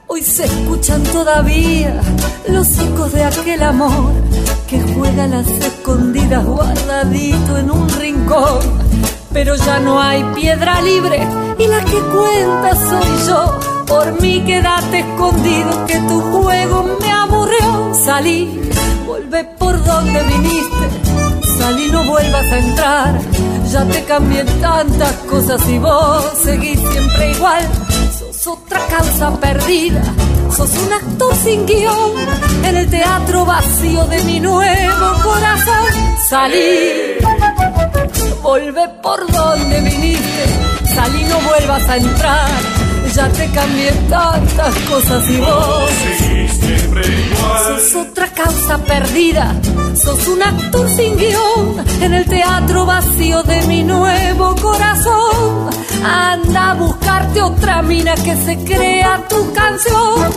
Hoy 0.08 0.22
se 0.22 0.44
escuchan 0.44 1.02
todavía 1.04 2.00
los 2.48 2.78
ecos 2.78 3.12
de 3.12 3.24
aquel 3.24 3.62
amor 3.62 4.12
que 4.66 4.80
juega 4.80 5.26
las 5.26 5.46
escondidas 5.46 6.44
guardadito 6.44 7.58
en 7.58 7.70
un 7.70 7.88
rincón. 7.88 8.58
Pero 9.32 9.54
ya 9.56 9.78
no 9.80 10.00
hay 10.00 10.24
piedra 10.34 10.80
libre 10.80 11.26
y 11.58 11.66
la 11.66 11.80
que 11.84 12.00
cuenta 12.00 12.74
soy 12.74 13.26
yo. 13.26 13.58
Por 13.86 14.20
mí 14.20 14.42
quédate 14.44 15.00
escondido 15.00 15.86
que 15.86 15.98
tu 15.98 16.20
juego 16.20 16.96
me 17.00 17.12
aburrió. 17.12 17.94
Salí, 17.94 18.70
vuelve 19.06 19.44
por 19.58 19.82
donde 19.84 20.22
viniste. 20.22 21.25
Salí, 21.58 21.88
no 21.90 22.04
vuelvas 22.04 22.52
a 22.52 22.58
entrar. 22.58 23.20
Ya 23.70 23.84
te 23.84 24.04
cambié 24.04 24.44
tantas 24.60 25.12
cosas 25.30 25.60
y 25.68 25.78
vos 25.78 26.24
seguís 26.42 26.78
siempre 26.78 27.30
igual. 27.32 27.62
Sos 28.18 28.46
otra 28.46 28.80
causa 28.86 29.30
perdida. 29.40 30.02
Sos 30.54 30.70
un 30.78 30.92
actor 30.92 31.34
sin 31.36 31.66
guion 31.66 32.12
en 32.64 32.76
el 32.76 32.88
teatro 32.88 33.44
vacío 33.44 34.04
de 34.06 34.22
mi 34.22 34.40
nuevo 34.40 35.12
corazón. 35.22 35.86
Salí, 36.28 37.16
vuelve 38.42 38.88
por 39.02 39.30
donde 39.30 39.80
viniste. 39.80 40.44
Salí, 40.94 41.24
no 41.24 41.40
vuelvas 41.40 41.88
a 41.88 41.96
entrar. 41.96 42.50
Ya 43.14 43.28
te 43.28 43.46
cambié 43.50 43.92
tantas 44.10 44.74
cosas 44.90 45.30
y 45.30 45.36
vos 45.38 45.90
Sos 47.02 47.94
otra 47.94 48.28
causa 48.32 48.78
perdida. 48.78 49.54
Sos 49.94 50.28
un 50.28 50.42
actor 50.42 50.88
sin 50.88 51.16
guion 51.16 51.84
en 52.00 52.14
el 52.14 52.24
teatro 52.26 52.86
vacío 52.86 53.42
de 53.42 53.62
mi 53.66 53.82
nuevo 53.82 54.54
corazón. 54.56 55.70
Anda 56.04 56.70
a 56.70 56.74
buscarte 56.74 57.42
otra 57.42 57.82
mina 57.82 58.14
que 58.14 58.36
se 58.36 58.56
crea 58.64 59.26
tu 59.28 59.52
canción. 59.52 60.32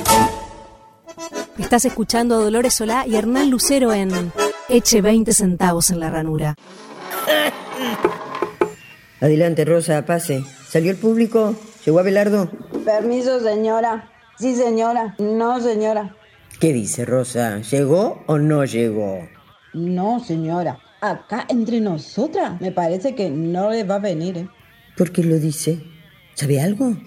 Estás 1.57 1.85
escuchando 1.85 2.35
a 2.35 2.39
Dolores 2.39 2.73
Solá 2.73 3.05
y 3.05 3.15
Hernán 3.15 3.49
Lucero 3.49 3.93
en 3.93 4.31
Eche 4.69 5.01
20 5.01 5.33
centavos 5.33 5.89
en 5.89 5.99
la 5.99 6.09
ranura. 6.09 6.55
Adelante, 9.21 9.65
Rosa, 9.65 10.05
pase. 10.05 10.43
¿Salió 10.69 10.91
el 10.91 10.97
público? 10.97 11.55
¿Llegó 11.85 11.99
Abelardo? 11.99 12.49
Permiso, 12.85 13.39
señora. 13.41 14.09
Sí, 14.37 14.55
señora. 14.55 15.15
No, 15.19 15.59
señora. 15.59 16.15
¿Qué 16.59 16.73
dice 16.73 17.05
Rosa? 17.05 17.61
¿Llegó 17.61 18.21
o 18.27 18.37
no 18.37 18.65
llegó? 18.65 19.29
No, 19.73 20.19
señora. 20.19 20.79
Acá 20.99 21.45
entre 21.47 21.79
nosotras 21.79 22.59
me 22.59 22.73
parece 22.73 23.15
que 23.15 23.29
no 23.29 23.69
le 23.69 23.85
va 23.85 23.95
a 23.95 23.99
venir. 23.99 24.37
¿eh? 24.39 24.47
¿Por 24.97 25.13
qué 25.13 25.23
lo 25.23 25.39
dice? 25.39 25.81
¿Sabe 26.33 26.59
algo? 26.59 26.97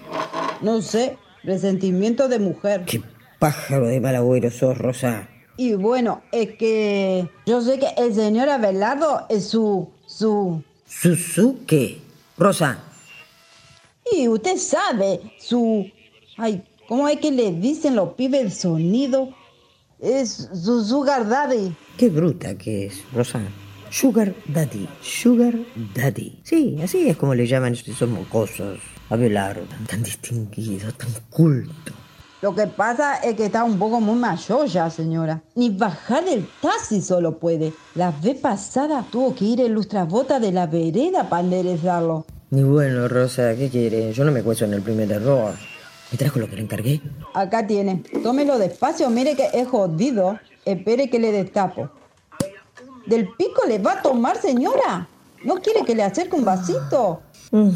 No 0.63 0.81
sé. 0.81 1.19
Resentimiento 1.45 2.29
de 2.29 2.39
mujer. 2.39 2.85
¿Qué 2.87 3.03
pájaro 3.39 3.89
de 3.89 4.01
mal 4.01 4.17
agüero 4.17 4.51
sos, 4.51 4.79
Rosa? 4.79 5.29
Y 5.59 5.75
bueno, 5.75 6.23
es 6.33 6.53
que 6.53 7.29
yo 7.45 7.61
sé 7.61 7.79
que 7.79 7.89
el 7.99 8.15
señor 8.15 8.49
Abelardo 8.49 9.27
es 9.29 9.49
su... 9.49 9.91
su... 10.07 10.63
¿Susu 10.87 11.59
qué? 11.67 11.99
Rosa, 12.39 12.79
Y 14.11 14.29
usted 14.29 14.57
sabe, 14.57 15.21
su... 15.39 15.91
Ay, 16.39 16.63
¿cómo 16.89 17.07
es 17.09 17.19
que 17.19 17.31
le 17.31 17.53
dicen 17.53 17.97
los 17.97 18.15
pibes 18.15 18.41
el 18.41 18.53
sonido? 18.53 19.35
Es 20.03 20.49
su 20.53 20.85
sugar 20.85 21.29
daddy. 21.29 21.73
qué 21.97 22.11
bruta 22.11 22.59
que 22.59 22.87
es, 22.87 23.05
Rosa. 23.15 23.41
Sugar 23.89 24.35
Daddy, 24.49 24.89
Sugar 25.01 25.55
Daddy. 25.95 26.41
Sí, 26.43 26.79
así 26.83 27.09
es 27.09 27.17
como 27.17 27.35
le 27.37 27.47
llaman 27.47 27.75
esos 27.75 28.09
mocosos. 28.09 28.81
Abelardo, 29.11 29.63
tan 29.87 30.03
distinguido, 30.03 30.91
tan 30.93 31.11
culto. 31.31 31.93
Lo 32.41 32.53
que 32.53 32.67
pasa 32.67 33.19
es 33.19 33.37
que 33.37 33.47
está 33.47 33.63
un 33.63 33.79
poco 33.79 34.01
muy 34.01 34.19
mayor 34.19 34.67
ya, 34.67 34.91
señora. 34.91 35.43
Ni 35.55 35.71
bajar 35.71 36.25
del 36.25 36.49
taxi 36.61 37.01
solo 37.01 37.39
puede. 37.39 37.73
La 37.95 38.11
vez 38.11 38.41
pasada 38.41 39.07
tuvo 39.09 39.35
que 39.37 39.45
ir 39.45 39.61
el 39.61 39.73
lustrabota 39.73 40.41
de 40.41 40.51
la 40.51 40.67
vereda 40.67 41.29
para 41.29 41.45
enderezarlo. 41.45 42.25
Y 42.51 42.63
bueno, 42.63 43.07
Rosa, 43.07 43.55
¿qué 43.55 43.69
quiere? 43.69 44.13
Yo 44.13 44.25
no 44.25 44.33
me 44.33 44.43
cueso 44.43 44.65
en 44.65 44.73
el 44.75 44.83
primer 44.83 45.13
error. 45.13 45.55
¿Me 46.13 46.19
trajo 46.19 46.39
lo 46.39 46.49
que 46.49 46.57
le 46.57 46.63
encargué? 46.63 47.01
Acá 47.33 47.67
tiene. 47.67 48.03
Tómelo 48.23 48.59
despacio, 48.59 49.09
mire 49.09 49.35
que 49.35 49.49
es 49.55 49.67
jodido. 49.67 50.39
Espere 50.67 51.09
que 51.09 51.19
le 51.19 51.33
destapo. 51.33 51.89
¿Del 53.07 53.29
pico 53.35 53.63
le 53.67 53.79
va 53.79 53.93
a 53.93 54.03
tomar, 54.03 54.37
señora? 54.37 55.09
¿No 55.43 55.63
quiere 55.63 55.85
que 55.87 55.95
le 55.95 56.03
acerque 56.03 56.37
un 56.37 56.45
vasito? 56.45 57.23
Verde 57.51 57.73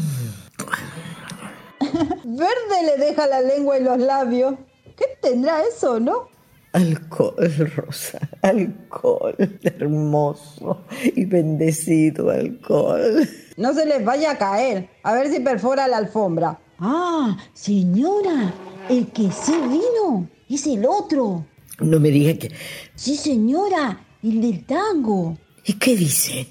le 2.85 2.97
deja 3.03 3.25
la 3.25 3.41
lengua 3.41 3.79
y 3.79 3.83
los 3.83 3.97
labios. 3.97 4.53
¿Qué 4.95 5.05
tendrá 5.19 5.63
eso, 5.63 5.99
no? 5.99 6.29
Alcohol, 6.73 7.71
Rosa, 7.75 8.19
alcohol. 8.43 9.35
Hermoso 9.63 10.85
y 11.15 11.25
bendecido 11.25 12.29
alcohol. 12.29 13.27
No 13.57 13.73
se 13.73 13.83
les 13.87 14.05
vaya 14.05 14.31
a 14.31 14.37
caer. 14.37 14.89
A 15.01 15.13
ver 15.13 15.31
si 15.31 15.39
perfora 15.39 15.87
la 15.87 15.97
alfombra. 15.97 16.59
Ah, 16.79 17.37
señora, 17.53 18.53
el 18.87 19.07
que 19.07 19.31
sí 19.31 19.53
vino 19.53 20.29
es 20.47 20.67
el 20.67 20.85
otro. 20.85 21.45
No 21.79 21.99
me 21.99 22.09
diga 22.09 22.37
que... 22.37 22.51
Sí, 22.95 23.15
señora, 23.15 23.99
el 24.21 24.41
del 24.41 24.65
tango. 24.65 25.37
¿Y 25.65 25.73
qué 25.73 25.95
dice? 25.95 26.47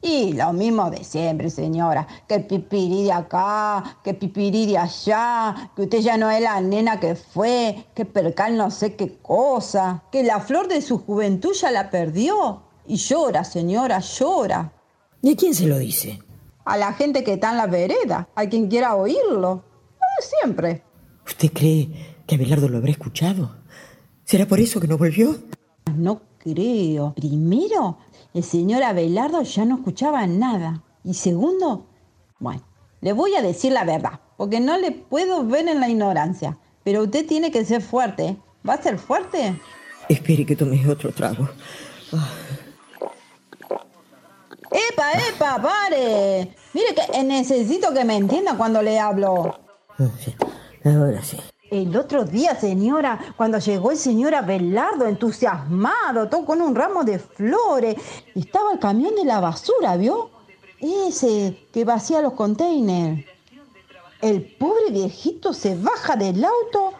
Y 0.00 0.34
lo 0.34 0.52
mismo 0.52 0.90
de 0.90 1.02
siempre, 1.02 1.50
señora. 1.50 2.06
Que 2.28 2.38
pipirí 2.38 3.02
de 3.04 3.12
acá, 3.12 3.98
que 4.04 4.14
pipirí 4.14 4.66
de 4.66 4.78
allá, 4.78 5.72
que 5.74 5.82
usted 5.82 5.98
ya 5.98 6.16
no 6.16 6.30
es 6.30 6.40
la 6.40 6.60
nena 6.60 7.00
que 7.00 7.16
fue, 7.16 7.86
que 7.94 8.04
percal 8.04 8.56
no 8.56 8.70
sé 8.70 8.94
qué 8.94 9.18
cosa, 9.20 10.04
que 10.12 10.22
la 10.22 10.38
flor 10.38 10.68
de 10.68 10.80
su 10.82 10.98
juventud 10.98 11.52
ya 11.52 11.72
la 11.72 11.90
perdió. 11.90 12.62
Y 12.86 12.96
llora, 12.96 13.42
señora, 13.42 13.98
llora. 13.98 14.72
¿Y 15.20 15.32
a 15.32 15.36
quién 15.36 15.52
se 15.52 15.66
lo 15.66 15.78
dice? 15.78 16.20
A 16.66 16.76
la 16.76 16.92
gente 16.92 17.22
que 17.22 17.34
está 17.34 17.52
en 17.52 17.58
la 17.58 17.68
vereda, 17.68 18.28
a 18.34 18.46
quien 18.46 18.68
quiera 18.68 18.96
oírlo. 18.96 19.62
Lo 19.62 20.06
de 20.18 20.26
siempre. 20.40 20.82
¿Usted 21.24 21.52
cree 21.52 22.16
que 22.26 22.34
Abelardo 22.34 22.68
lo 22.68 22.78
habrá 22.78 22.90
escuchado? 22.90 23.56
¿Será 24.24 24.46
por 24.46 24.58
eso 24.58 24.80
que 24.80 24.88
no 24.88 24.98
volvió? 24.98 25.36
No 25.94 26.22
creo. 26.38 27.14
Primero, 27.14 27.98
el 28.34 28.42
señor 28.42 28.82
Abelardo 28.82 29.42
ya 29.42 29.64
no 29.64 29.76
escuchaba 29.76 30.26
nada. 30.26 30.82
Y 31.04 31.14
segundo, 31.14 31.86
bueno, 32.40 32.62
le 33.00 33.12
voy 33.12 33.36
a 33.36 33.42
decir 33.42 33.70
la 33.70 33.84
verdad, 33.84 34.20
porque 34.36 34.58
no 34.58 34.76
le 34.76 34.90
puedo 34.90 35.46
ver 35.46 35.68
en 35.68 35.78
la 35.78 35.88
ignorancia. 35.88 36.58
Pero 36.82 37.04
usted 37.04 37.26
tiene 37.28 37.52
que 37.52 37.64
ser 37.64 37.80
fuerte. 37.80 38.36
¿Va 38.68 38.74
a 38.74 38.82
ser 38.82 38.98
fuerte? 38.98 39.60
Espere 40.08 40.44
que 40.44 40.56
tome 40.56 40.84
otro 40.88 41.12
trago. 41.12 41.48
¡Epa, 44.70 45.12
epa, 45.12 45.62
pare! 45.62 46.54
Mire 46.72 46.94
que 46.94 47.22
necesito 47.22 47.92
que 47.92 48.04
me 48.04 48.16
entienda 48.16 48.56
cuando 48.56 48.82
le 48.82 48.98
hablo. 48.98 49.58
Sí, 50.22 50.34
Ahora 50.84 51.22
sí. 51.22 51.38
El 51.70 51.96
otro 51.96 52.24
día, 52.24 52.54
señora, 52.54 53.18
cuando 53.36 53.58
llegó 53.58 53.90
el 53.90 53.96
señor 53.96 54.34
Abelardo 54.36 55.06
entusiasmado, 55.06 56.28
todo 56.28 56.44
con 56.44 56.62
un 56.62 56.76
ramo 56.76 57.02
de 57.02 57.18
flores, 57.18 57.96
estaba 58.36 58.72
el 58.72 58.78
camión 58.78 59.16
de 59.16 59.24
la 59.24 59.40
basura, 59.40 59.96
¿vio? 59.96 60.30
Ese 60.80 61.66
que 61.72 61.84
vacía 61.84 62.20
los 62.20 62.34
containers. 62.34 63.24
El 64.22 64.42
pobre 64.56 64.90
viejito 64.90 65.52
se 65.52 65.76
baja 65.76 66.14
del 66.14 66.44
auto. 66.44 66.92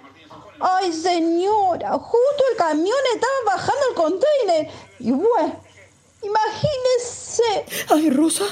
¡Ay, 0.59 0.93
señora! 0.93 1.93
Justo 1.93 2.45
el 2.51 2.57
camión 2.57 2.99
estaba 3.15 3.57
bajando 3.57 3.83
el 3.91 3.95
container. 3.95 4.69
Y 4.99 5.13
bueno, 5.13 5.61
imagínese. 6.27 7.87
Ay, 7.89 8.11
Rosa, 8.11 8.45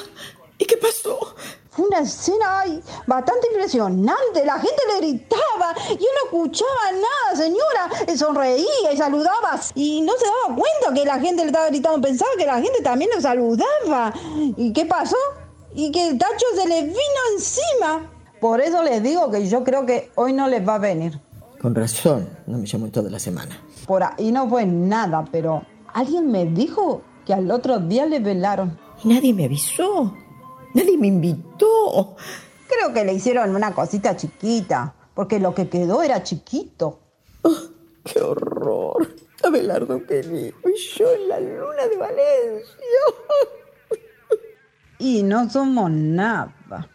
¿y 0.58 0.64
qué 0.64 0.76
pasó? 0.76 1.34
Fue 1.70 1.86
una 1.86 2.00
escena 2.00 2.60
ay, 2.60 2.80
bastante 3.06 3.48
impresionante. 3.48 4.44
La 4.44 4.60
gente 4.60 4.82
le 4.92 4.98
gritaba 4.98 5.74
y 5.90 5.94
yo 5.94 6.06
no 6.06 6.24
escuchaba 6.26 6.92
nada, 6.92 7.36
señora. 7.36 8.16
Sonreía 8.16 8.92
y 8.92 8.96
saludaba 8.96 9.60
y 9.74 10.00
no 10.02 10.12
se 10.12 10.24
daba 10.24 10.56
cuenta 10.56 10.94
que 10.94 11.04
la 11.04 11.18
gente 11.18 11.42
le 11.42 11.48
estaba 11.48 11.66
gritando. 11.68 12.00
Pensaba 12.00 12.30
que 12.38 12.46
la 12.46 12.60
gente 12.60 12.80
también 12.82 13.10
lo 13.12 13.20
saludaba. 13.20 14.14
¿Y 14.56 14.72
qué 14.72 14.86
pasó? 14.86 15.16
Y 15.74 15.90
que 15.90 16.10
el 16.10 16.18
tacho 16.18 16.46
se 16.54 16.68
le 16.68 16.82
vino 16.82 17.20
encima. 17.32 18.10
Por 18.40 18.60
eso 18.60 18.82
les 18.84 19.02
digo 19.02 19.30
que 19.30 19.48
yo 19.48 19.64
creo 19.64 19.84
que 19.84 20.12
hoy 20.14 20.32
no 20.32 20.46
les 20.46 20.66
va 20.66 20.76
a 20.76 20.78
venir. 20.78 21.20
Con 21.60 21.74
razón, 21.74 22.28
no 22.46 22.58
me 22.58 22.66
llamó 22.66 22.86
en 22.86 22.92
toda 22.92 23.10
la 23.10 23.18
semana. 23.18 23.58
Por 23.86 24.04
ahí 24.04 24.30
no 24.30 24.48
fue 24.48 24.64
nada, 24.64 25.24
pero 25.32 25.62
alguien 25.92 26.30
me 26.30 26.44
dijo 26.44 27.02
que 27.24 27.34
al 27.34 27.50
otro 27.50 27.78
día 27.78 28.06
le 28.06 28.20
velaron. 28.20 28.78
Y 29.02 29.08
nadie 29.08 29.32
me 29.32 29.44
avisó. 29.44 30.14
Nadie 30.74 30.98
me 30.98 31.06
invitó. 31.06 32.16
Creo 32.68 32.92
que 32.92 33.04
le 33.04 33.14
hicieron 33.14 33.54
una 33.54 33.72
cosita 33.74 34.16
chiquita. 34.16 34.94
porque 35.14 35.38
lo 35.38 35.54
que 35.54 35.68
quedó 35.68 36.02
era 36.02 36.22
chiquito. 36.22 37.00
¡Qué 38.04 38.20
horror! 38.20 39.14
Abelardo 39.42 40.04
querido, 40.06 40.56
y 40.64 40.98
yo 40.98 41.06
en 41.12 41.28
la 41.28 41.38
luna 41.38 41.86
de 41.88 41.96
Valencia. 41.96 42.76
Y 44.98 45.22
no 45.22 45.50
somos 45.50 45.90
nada. 45.90 46.88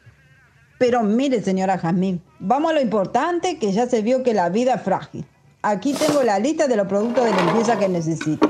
Pero 0.79 1.03
mire, 1.03 1.43
señora 1.43 1.77
Jazmín, 1.77 2.23
vamos 2.39 2.71
a 2.71 2.73
lo 2.73 2.81
importante 2.81 3.59
que 3.59 3.71
ya 3.71 3.87
se 3.87 4.01
vio 4.01 4.23
que 4.23 4.33
la 4.33 4.49
vida 4.49 4.75
es 4.75 4.81
frágil. 4.81 5.25
Aquí 5.61 5.93
tengo 5.93 6.23
la 6.23 6.39
lista 6.39 6.67
de 6.67 6.77
los 6.77 6.87
productos 6.87 7.25
de 7.25 7.33
limpieza 7.33 7.77
que 7.77 7.89
necesito. 7.89 8.49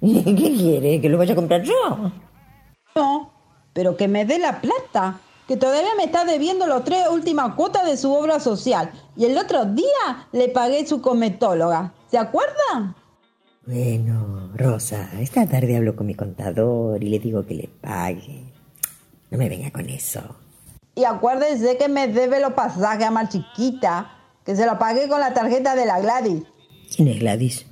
¿Qué 0.00 0.34
quiere? 0.34 1.00
¿Que 1.00 1.08
lo 1.08 1.18
vaya 1.18 1.32
a 1.32 1.36
comprar 1.36 1.62
yo? 1.62 2.12
No, 2.94 3.32
pero 3.72 3.96
que 3.96 4.08
me 4.08 4.24
dé 4.24 4.38
la 4.38 4.60
plata, 4.60 5.20
que 5.48 5.56
todavía 5.56 5.94
me 5.96 6.04
está 6.04 6.24
debiendo 6.24 6.66
los 6.66 6.84
tres 6.84 7.06
últimas 7.10 7.54
cuotas 7.54 7.86
de 7.86 7.96
su 7.96 8.12
obra 8.12 8.40
social. 8.40 8.90
Y 9.16 9.24
el 9.24 9.36
otro 9.38 9.64
día 9.64 10.28
le 10.32 10.48
pagué 10.48 10.86
su 10.86 11.00
cometóloga. 11.00 11.92
¿Se 12.10 12.18
acuerdan? 12.18 12.94
Bueno, 13.66 14.50
Rosa, 14.54 15.08
esta 15.20 15.46
tarde 15.46 15.76
hablo 15.76 15.96
con 15.96 16.06
mi 16.06 16.14
contador 16.14 17.02
y 17.02 17.08
le 17.08 17.18
digo 17.18 17.46
que 17.46 17.54
le 17.54 17.68
pague. 17.68 18.52
No 19.30 19.38
me 19.38 19.48
venga 19.48 19.70
con 19.70 19.88
eso. 19.88 20.20
Y 20.94 21.04
acuérdense 21.04 21.76
que 21.76 21.88
me 21.88 22.06
debe 22.08 22.40
los 22.40 22.52
pasajes 22.52 23.06
a 23.06 23.10
más 23.10 23.30
chiquita, 23.30 24.10
que 24.44 24.54
se 24.54 24.66
lo 24.66 24.78
pagué 24.78 25.08
con 25.08 25.18
la 25.18 25.34
tarjeta 25.34 25.74
de 25.74 25.86
la 25.86 25.98
Gladys. 26.00 26.44
¿Quién 26.94 27.08
es 27.08 27.18
Gladys? 27.18 27.66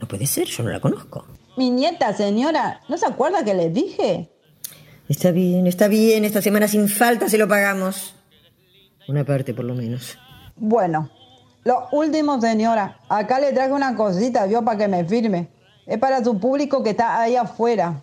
No 0.00 0.08
puede 0.08 0.26
ser, 0.26 0.46
yo 0.46 0.62
no 0.62 0.70
la 0.70 0.80
conozco. 0.80 1.26
Mi 1.56 1.70
nieta, 1.70 2.12
señora, 2.12 2.80
¿no 2.88 2.98
se 2.98 3.06
acuerda 3.06 3.44
que 3.44 3.54
le 3.54 3.70
dije? 3.70 4.30
Está 5.08 5.30
bien, 5.30 5.66
está 5.66 5.88
bien, 5.88 6.24
esta 6.24 6.42
semana 6.42 6.68
sin 6.68 6.88
falta 6.88 7.28
se 7.28 7.38
lo 7.38 7.48
pagamos. 7.48 8.14
Una 9.08 9.24
parte 9.24 9.54
por 9.54 9.64
lo 9.64 9.74
menos. 9.74 10.18
Bueno, 10.56 11.10
lo 11.64 11.88
último, 11.92 12.40
señora. 12.40 12.98
Acá 13.08 13.40
le 13.40 13.52
traje 13.52 13.72
una 13.72 13.96
cosita, 13.96 14.46
vio, 14.46 14.64
para 14.64 14.78
que 14.78 14.88
me 14.88 15.04
firme. 15.04 15.48
Es 15.86 15.98
para 15.98 16.22
su 16.22 16.38
público 16.38 16.82
que 16.82 16.90
está 16.90 17.20
ahí 17.20 17.36
afuera. 17.36 18.02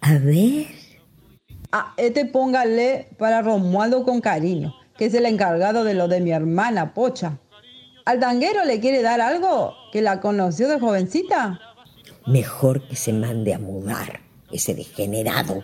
A 0.00 0.14
ver. 0.14 0.66
Ah, 1.72 1.94
este 1.96 2.26
póngale 2.26 3.08
para 3.18 3.42
Romualdo 3.42 4.04
con 4.04 4.20
cariño, 4.20 4.74
que 4.96 5.06
es 5.06 5.14
el 5.14 5.26
encargado 5.26 5.84
de 5.84 5.94
lo 5.94 6.08
de 6.08 6.20
mi 6.20 6.30
hermana 6.30 6.94
Pocha. 6.94 7.38
¿Al 8.04 8.20
tanguero 8.20 8.64
le 8.64 8.80
quiere 8.80 9.02
dar 9.02 9.20
algo 9.20 9.74
que 9.92 10.00
la 10.00 10.20
conoció 10.20 10.68
de 10.68 10.78
jovencita? 10.78 11.60
Mejor 12.28 12.86
que 12.86 12.96
se 12.96 13.12
mande 13.12 13.54
a 13.54 13.58
mudar, 13.58 14.20
ese 14.52 14.74
degenerado. 14.74 15.62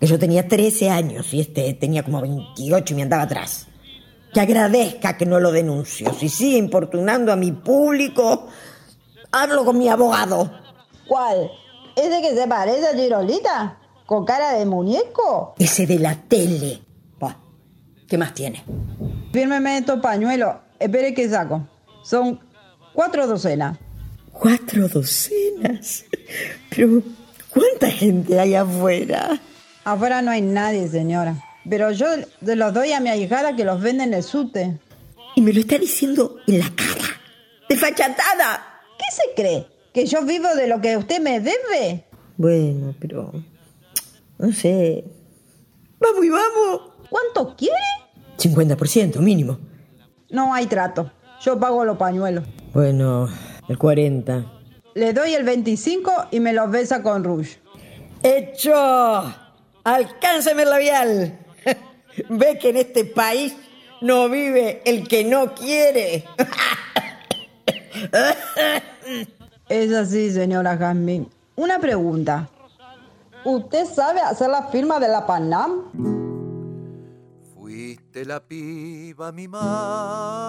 Que 0.00 0.06
yo 0.06 0.18
tenía 0.18 0.48
13 0.48 0.90
años 0.90 1.32
y 1.32 1.40
este 1.40 1.72
tenía 1.74 2.02
como 2.02 2.20
28 2.20 2.92
y 2.92 2.96
me 2.96 3.02
andaba 3.02 3.22
atrás. 3.22 3.68
Que 4.32 4.40
agradezca 4.40 5.16
que 5.16 5.26
no 5.26 5.38
lo 5.38 5.52
denuncio. 5.52 6.12
Si 6.12 6.28
sigue 6.28 6.58
importunando 6.58 7.32
a 7.32 7.36
mi 7.36 7.52
público, 7.52 8.48
hablo 9.30 9.64
con 9.64 9.78
mi 9.78 9.88
abogado. 9.88 10.50
¿Cuál? 11.06 11.50
¿Ese 11.96 12.20
que 12.20 12.34
se 12.34 12.46
parece 12.48 12.88
a 12.88 12.94
Girolita? 12.94 13.78
¿Con 14.06 14.24
cara 14.24 14.52
de 14.52 14.66
muñeco? 14.66 15.54
Ese 15.58 15.86
de 15.86 15.98
la 15.98 16.16
tele. 16.16 16.82
¿Qué 18.08 18.18
más 18.18 18.34
tiene? 18.34 18.62
Fírmeme 19.32 19.78
estos 19.78 20.00
pañuelos. 20.00 20.56
Espere 20.78 21.14
que 21.14 21.28
saco. 21.28 21.66
Son 22.02 22.40
cuatro 22.92 23.26
docenas. 23.26 23.78
¿Cuatro 24.34 24.88
docenas? 24.88 26.04
Pero, 26.74 27.02
¿cuánta 27.50 27.88
gente 27.88 28.38
hay 28.38 28.56
afuera? 28.56 29.40
Afuera 29.84 30.22
no 30.22 30.32
hay 30.32 30.42
nadie, 30.42 30.88
señora. 30.88 31.36
Pero 31.70 31.92
yo 31.92 32.06
se 32.44 32.56
los 32.56 32.74
doy 32.74 32.92
a 32.92 33.00
mi 33.00 33.10
ahijada 33.10 33.54
que 33.54 33.64
los 33.64 33.80
vende 33.80 34.04
en 34.04 34.12
el 34.12 34.24
sute. 34.24 34.78
Y 35.36 35.40
me 35.40 35.52
lo 35.52 35.60
está 35.60 35.78
diciendo 35.78 36.36
en 36.48 36.58
la 36.58 36.70
cara. 36.74 37.08
¡Desfachatada! 37.68 38.82
¿Qué 38.98 39.04
se 39.14 39.34
cree? 39.34 39.66
¿Que 39.92 40.04
yo 40.04 40.22
vivo 40.24 40.48
de 40.56 40.66
lo 40.66 40.80
que 40.80 40.96
usted 40.96 41.20
me 41.20 41.40
debe? 41.40 42.04
Bueno, 42.36 42.94
pero... 42.98 43.32
No 44.38 44.52
sé. 44.52 45.04
Vamos 46.00 46.24
y 46.24 46.28
vamos. 46.28 46.92
¿Cuánto 47.08 47.54
quiere? 47.56 47.76
50% 48.36 49.20
mínimo. 49.20 49.58
No 50.30 50.52
hay 50.52 50.66
trato. 50.66 51.12
Yo 51.40 51.58
pago 51.58 51.84
los 51.84 51.96
pañuelos. 51.96 52.44
Bueno, 52.72 53.28
el 53.68 53.78
40. 53.78 54.52
Le 54.94 55.12
doy 55.12 55.34
el 55.34 55.44
25 55.44 56.28
y 56.30 56.40
me 56.40 56.52
los 56.52 56.70
besa 56.70 57.02
con 57.02 57.24
rouge. 57.24 57.58
¡Hecho! 58.22 58.72
¡Alcánceme 59.84 60.62
el 60.62 60.70
labial! 60.70 61.38
Ve 62.28 62.58
que 62.58 62.70
en 62.70 62.76
este 62.76 63.04
país 63.04 63.56
no 64.00 64.28
vive 64.28 64.82
el 64.84 65.08
que 65.08 65.24
no 65.24 65.54
quiere. 65.54 66.24
Es 69.68 69.92
así, 69.92 70.30
señora 70.30 70.76
Jasmine. 70.76 71.26
Una 71.56 71.78
pregunta. 71.78 72.48
¿Usted 73.44 73.86
sabe 73.86 74.20
hacer 74.20 74.50
la 74.50 74.64
firma 74.68 75.00
de 75.00 75.08
la 75.08 75.26
Panam? 75.26 75.90
Fuiste 77.54 78.24
la 78.24 78.40
piba 78.40 79.32
mimada 79.32 80.44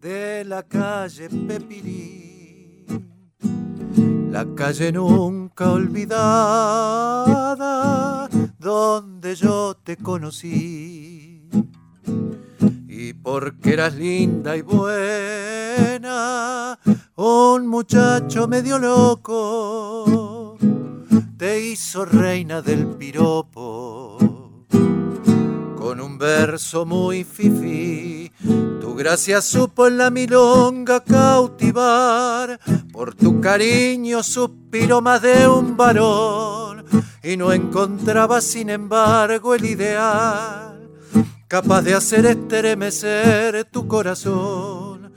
de 0.00 0.44
la 0.44 0.62
calle 0.62 1.28
Pepirí, 1.28 2.86
la 4.30 4.46
calle 4.54 4.92
nunca 4.92 5.72
olvidada 5.72 7.16
donde 8.58 9.34
yo 9.34 9.74
te 9.82 9.96
conocí. 9.96 11.48
Y 12.88 13.12
porque 13.14 13.72
eras 13.74 13.94
linda 13.94 14.56
y 14.56 14.62
buena, 14.62 15.58
un 17.16 17.66
muchacho 17.66 18.48
medio 18.48 18.78
loco 18.78 20.56
te 21.36 21.60
hizo 21.60 22.04
reina 22.04 22.62
del 22.62 22.86
piropo 22.86 24.35
con 25.86 26.00
un 26.00 26.18
verso 26.18 26.84
muy 26.84 27.22
fifí. 27.22 28.32
Tu 28.80 28.92
gracia 28.96 29.40
supo 29.40 29.86
en 29.86 29.98
la 29.98 30.10
milonga 30.10 30.98
cautivar, 30.98 32.58
por 32.92 33.14
tu 33.14 33.40
cariño 33.40 34.24
suspiró 34.24 35.00
más 35.00 35.22
de 35.22 35.46
un 35.46 35.76
varón 35.76 36.84
y 37.22 37.36
no 37.36 37.52
encontraba 37.52 38.40
sin 38.40 38.68
embargo 38.70 39.54
el 39.54 39.64
ideal 39.64 40.90
capaz 41.46 41.82
de 41.82 41.94
hacer 41.94 42.26
estremecer 42.26 43.64
tu 43.66 43.86
corazón. 43.86 45.12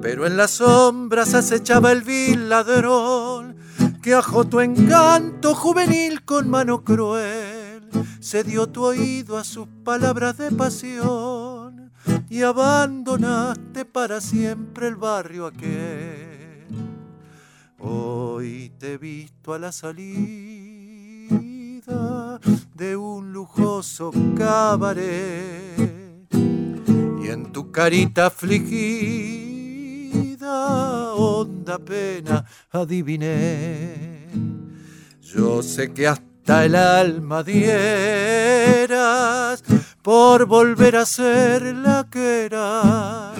Pero 0.00 0.26
en 0.26 0.38
las 0.38 0.52
sombras 0.52 1.34
acechaba 1.34 1.92
el 1.92 2.00
vil 2.00 2.48
ladrón 2.48 3.56
que 4.02 4.14
ajó 4.14 4.46
tu 4.46 4.60
encanto 4.60 5.54
juvenil 5.54 6.24
con 6.24 6.48
mano 6.48 6.82
cruel. 6.82 7.53
Se 8.20 8.44
dio 8.44 8.66
tu 8.68 8.84
oído 8.84 9.36
a 9.36 9.44
sus 9.44 9.66
palabras 9.84 10.38
de 10.38 10.50
pasión 10.50 11.92
y 12.28 12.42
abandonaste 12.42 13.84
para 13.84 14.20
siempre 14.20 14.88
el 14.88 14.96
barrio 14.96 15.46
aquel. 15.46 16.64
Hoy 17.78 18.72
te 18.78 18.94
he 18.94 18.98
visto 18.98 19.52
a 19.52 19.58
la 19.58 19.72
salida 19.72 20.34
de 22.74 22.96
un 22.96 23.32
lujoso 23.32 24.10
cabaret 24.36 25.78
y 26.32 27.28
en 27.28 27.52
tu 27.52 27.70
carita 27.70 28.26
afligida 28.26 29.44
honda 31.14 31.78
pena 31.78 32.44
adiviné. 32.70 34.28
Yo 35.20 35.62
sé 35.62 35.92
que 35.92 36.08
hasta 36.08 36.33
el 36.46 36.76
alma 36.76 37.42
dieras 37.42 38.84
por 40.02 40.46
volver 40.46 40.96
a 40.96 41.06
ser 41.06 41.74
la 41.74 42.06
que 42.10 42.44
eras. 42.44 43.38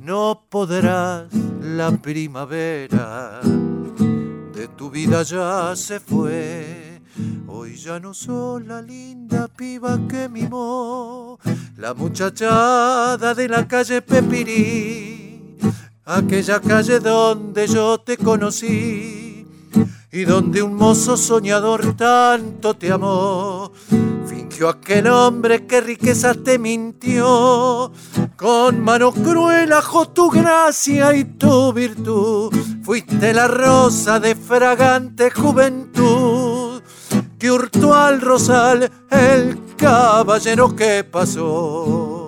No 0.00 0.44
podrás 0.48 1.32
la 1.62 1.90
primavera 1.92 3.40
de 3.42 4.68
tu 4.76 4.90
vida 4.90 5.22
ya 5.22 5.74
se 5.74 5.98
fue. 5.98 7.00
Hoy 7.46 7.76
ya 7.76 7.98
no 7.98 8.12
soy 8.12 8.64
la 8.64 8.82
linda 8.82 9.48
piba 9.48 9.98
que 10.06 10.28
mimó, 10.28 11.38
la 11.78 11.94
muchachada 11.94 13.34
de 13.34 13.48
la 13.48 13.66
calle 13.66 14.02
Pepirí, 14.02 15.56
aquella 16.04 16.60
calle 16.60 17.00
donde 17.00 17.66
yo 17.66 17.98
te 17.98 18.18
conocí 18.18 19.25
y 20.12 20.24
donde 20.24 20.62
un 20.62 20.74
mozo 20.74 21.16
soñador 21.16 21.96
tanto 21.96 22.74
te 22.74 22.92
amó. 22.92 23.72
Fingió 24.26 24.68
aquel 24.68 25.08
hombre 25.08 25.66
que 25.66 25.80
riquezas 25.80 26.42
te 26.42 26.58
mintió, 26.58 27.92
con 28.36 28.82
mano 28.82 29.12
cruel 29.12 29.72
ajó 29.72 30.08
tu 30.08 30.30
gracia 30.30 31.14
y 31.14 31.24
tu 31.24 31.72
virtud. 31.72 32.54
Fuiste 32.82 33.32
la 33.34 33.48
rosa 33.48 34.20
de 34.20 34.34
fragante 34.34 35.30
juventud 35.30 36.82
que 37.38 37.50
hurtó 37.50 37.94
al 37.94 38.20
rosal 38.20 38.90
el 39.10 39.76
caballero 39.76 40.74
que 40.74 41.04
pasó. 41.04 42.26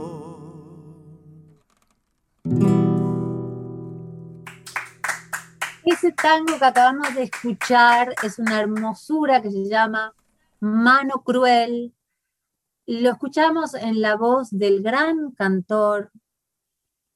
Ese 5.91 6.13
tango 6.13 6.59
que 6.59 6.65
acabamos 6.67 7.15
de 7.15 7.23
escuchar 7.23 8.15
es 8.23 8.39
una 8.39 8.61
hermosura 8.61 9.41
que 9.41 9.51
se 9.51 9.67
llama 9.71 10.15
Mano 10.61 11.23
Cruel. 11.25 11.95
Lo 12.85 13.11
escuchamos 13.13 13.73
en 13.73 14.03
la 14.03 14.17
voz 14.17 14.51
del 14.51 14.83
gran 14.83 15.31
cantor 15.31 16.13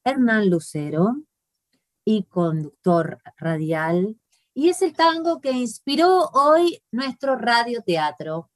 Hernán 0.03 0.49
Lucero 0.49 1.17
y 2.03 2.23
conductor 2.23 3.19
radial. 3.37 4.19
Y 4.55 4.69
es 4.69 4.81
el 4.81 4.93
tango 4.93 5.39
que 5.39 5.51
inspiró 5.51 6.31
hoy 6.33 6.83
nuestro 6.91 7.35
radioteatro. 7.35 8.49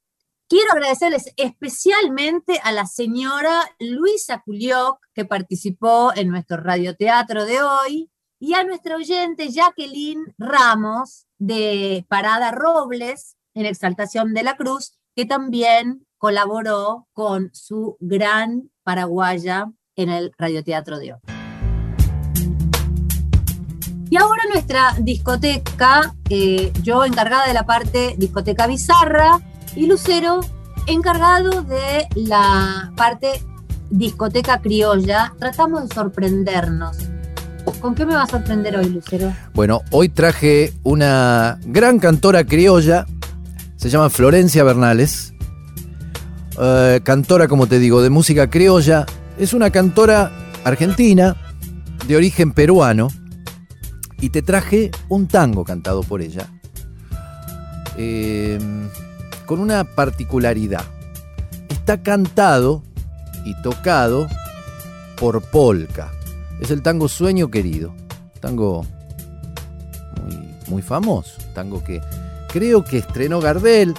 Quiero 0.48 0.72
agradecerles 0.72 1.32
especialmente 1.36 2.58
a 2.64 2.72
la 2.72 2.86
señora 2.86 3.62
Luisa 3.78 4.42
Culioc, 4.44 4.98
que 5.14 5.24
participó 5.24 6.12
en 6.12 6.28
nuestro 6.28 6.56
radioteatro 6.56 7.44
de 7.44 7.62
hoy, 7.62 8.10
y 8.40 8.54
a 8.54 8.64
nuestra 8.64 8.96
oyente 8.96 9.50
Jacqueline 9.50 10.34
Ramos 10.38 11.26
de 11.38 12.04
Parada 12.08 12.52
Robles 12.52 13.36
en 13.54 13.66
Exaltación 13.66 14.34
de 14.34 14.44
la 14.44 14.56
Cruz, 14.56 14.98
que 15.14 15.24
también 15.24 16.06
colaboró 16.18 17.08
con 17.12 17.50
su 17.52 17.96
gran 18.00 18.70
paraguaya 18.82 19.66
en 19.96 20.10
el 20.10 20.32
radioteatro 20.38 20.98
de 20.98 21.14
hoy. 21.14 21.20
Y 24.10 24.16
ahora 24.16 24.42
nuestra 24.50 24.94
discoteca, 25.00 26.14
eh, 26.30 26.72
yo 26.82 27.04
encargada 27.04 27.46
de 27.46 27.52
la 27.52 27.66
parte 27.66 28.14
discoteca 28.16 28.66
bizarra 28.66 29.38
y 29.76 29.86
Lucero 29.86 30.40
encargado 30.86 31.62
de 31.62 32.08
la 32.14 32.92
parte 32.96 33.42
discoteca 33.90 34.60
criolla. 34.60 35.34
Tratamos 35.38 35.88
de 35.88 35.94
sorprendernos. 35.94 37.17
¿Con 37.72 37.94
qué 37.94 38.04
me 38.06 38.14
va 38.14 38.22
a 38.22 38.26
sorprender 38.26 38.76
hoy, 38.76 38.88
Lucero? 38.88 39.32
Bueno, 39.54 39.82
hoy 39.90 40.08
traje 40.08 40.72
una 40.82 41.58
gran 41.64 41.98
cantora 41.98 42.44
criolla, 42.44 43.06
se 43.76 43.90
llama 43.90 44.10
Florencia 44.10 44.64
Bernales, 44.64 45.34
eh, 46.60 47.00
cantora, 47.04 47.48
como 47.48 47.66
te 47.66 47.78
digo, 47.78 48.02
de 48.02 48.10
música 48.10 48.50
criolla. 48.50 49.06
Es 49.38 49.52
una 49.52 49.70
cantora 49.70 50.32
argentina, 50.64 51.36
de 52.06 52.16
origen 52.16 52.52
peruano, 52.52 53.08
y 54.20 54.30
te 54.30 54.42
traje 54.42 54.90
un 55.08 55.28
tango 55.28 55.64
cantado 55.64 56.02
por 56.02 56.22
ella, 56.22 56.48
eh, 57.96 58.58
con 59.46 59.60
una 59.60 59.84
particularidad. 59.84 60.84
Está 61.68 62.02
cantado 62.02 62.82
y 63.44 63.54
tocado 63.62 64.28
por 65.16 65.42
Polka. 65.42 66.10
Es 66.60 66.70
el 66.70 66.82
tango 66.82 67.08
Sueño 67.08 67.50
Querido, 67.50 67.94
tango 68.40 68.84
muy, 70.68 70.82
famoso, 70.82 71.40
tango 71.54 71.82
que 71.82 72.00
creo 72.48 72.84
que 72.84 72.98
estrenó 72.98 73.40
Gardel, 73.40 73.94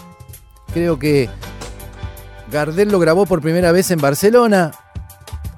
creo 0.74 1.00
que 1.00 1.30
Gardel 2.52 2.90
lo 2.90 3.00
grabó 3.00 3.26
por 3.26 3.42
primera 3.42 3.72
vez 3.72 3.92
en 3.92 4.00
Barcelona 4.00 4.72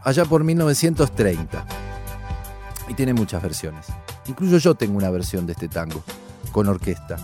allá 0.04 0.26
por 0.26 0.44
1930 0.44 1.66
y 2.88 2.94
tiene 2.94 3.14
muchas 3.14 3.42
versiones. 3.42 3.88
Incluso 4.28 4.58
yo 4.58 4.76
tengo 4.76 4.98
una 4.98 5.10
versión 5.10 5.46
de 5.46 5.54
este 5.54 5.68
tango 5.68 6.04
con 6.52 6.68
orquesta. 6.68 7.18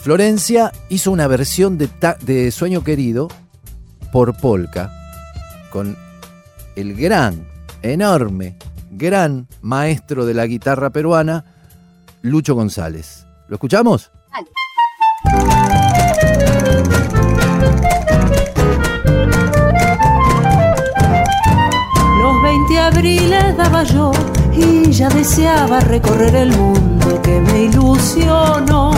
Florencia 0.00 0.72
hizo 0.88 1.10
una 1.10 1.26
versión 1.26 1.78
de, 1.78 1.88
de 2.20 2.50
Sueño 2.52 2.84
Querido 2.84 3.28
por 4.12 4.36
Polka 4.36 4.92
con 5.70 5.96
el 6.76 6.94
gran, 6.94 7.46
enorme, 7.82 8.56
gran 8.90 9.46
maestro 9.62 10.26
de 10.26 10.34
la 10.34 10.46
guitarra 10.46 10.90
peruana, 10.90 11.44
Lucho 12.22 12.54
González. 12.54 13.26
¿Lo 13.48 13.56
escuchamos? 13.56 14.10
Los 22.20 22.42
20 22.42 22.78
abriles 22.80 23.56
daba 23.56 23.82
yo 23.84 24.10
y 24.52 24.90
ya 24.90 25.08
deseaba 25.08 25.80
recorrer 25.80 26.34
el 26.34 26.56
mundo 26.56 27.20
que 27.22 27.40
me 27.40 27.64
ilusionó. 27.64 28.90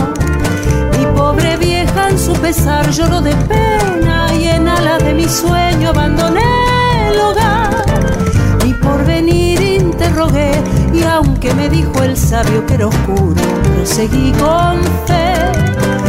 Mi 0.97 1.05
pobre 1.15 1.57
vieja 1.57 2.09
en 2.09 2.17
su 2.17 2.33
pesar 2.33 2.89
lloró 2.91 3.21
de 3.21 3.35
pena 3.35 4.33
y 4.33 4.47
en 4.47 4.67
alas 4.67 5.03
de 5.03 5.13
mi 5.13 5.27
sueño 5.27 5.89
abandoné 5.89 7.09
el 7.11 7.19
hogar. 7.19 7.88
Y 10.93 11.03
aunque 11.03 11.53
me 11.53 11.69
dijo 11.69 12.03
el 12.03 12.17
sabio 12.17 12.65
que 12.65 12.73
era 12.73 12.87
oscuro, 12.87 13.41
proseguí 13.75 14.31
con 14.33 14.81
fe. 15.05 15.35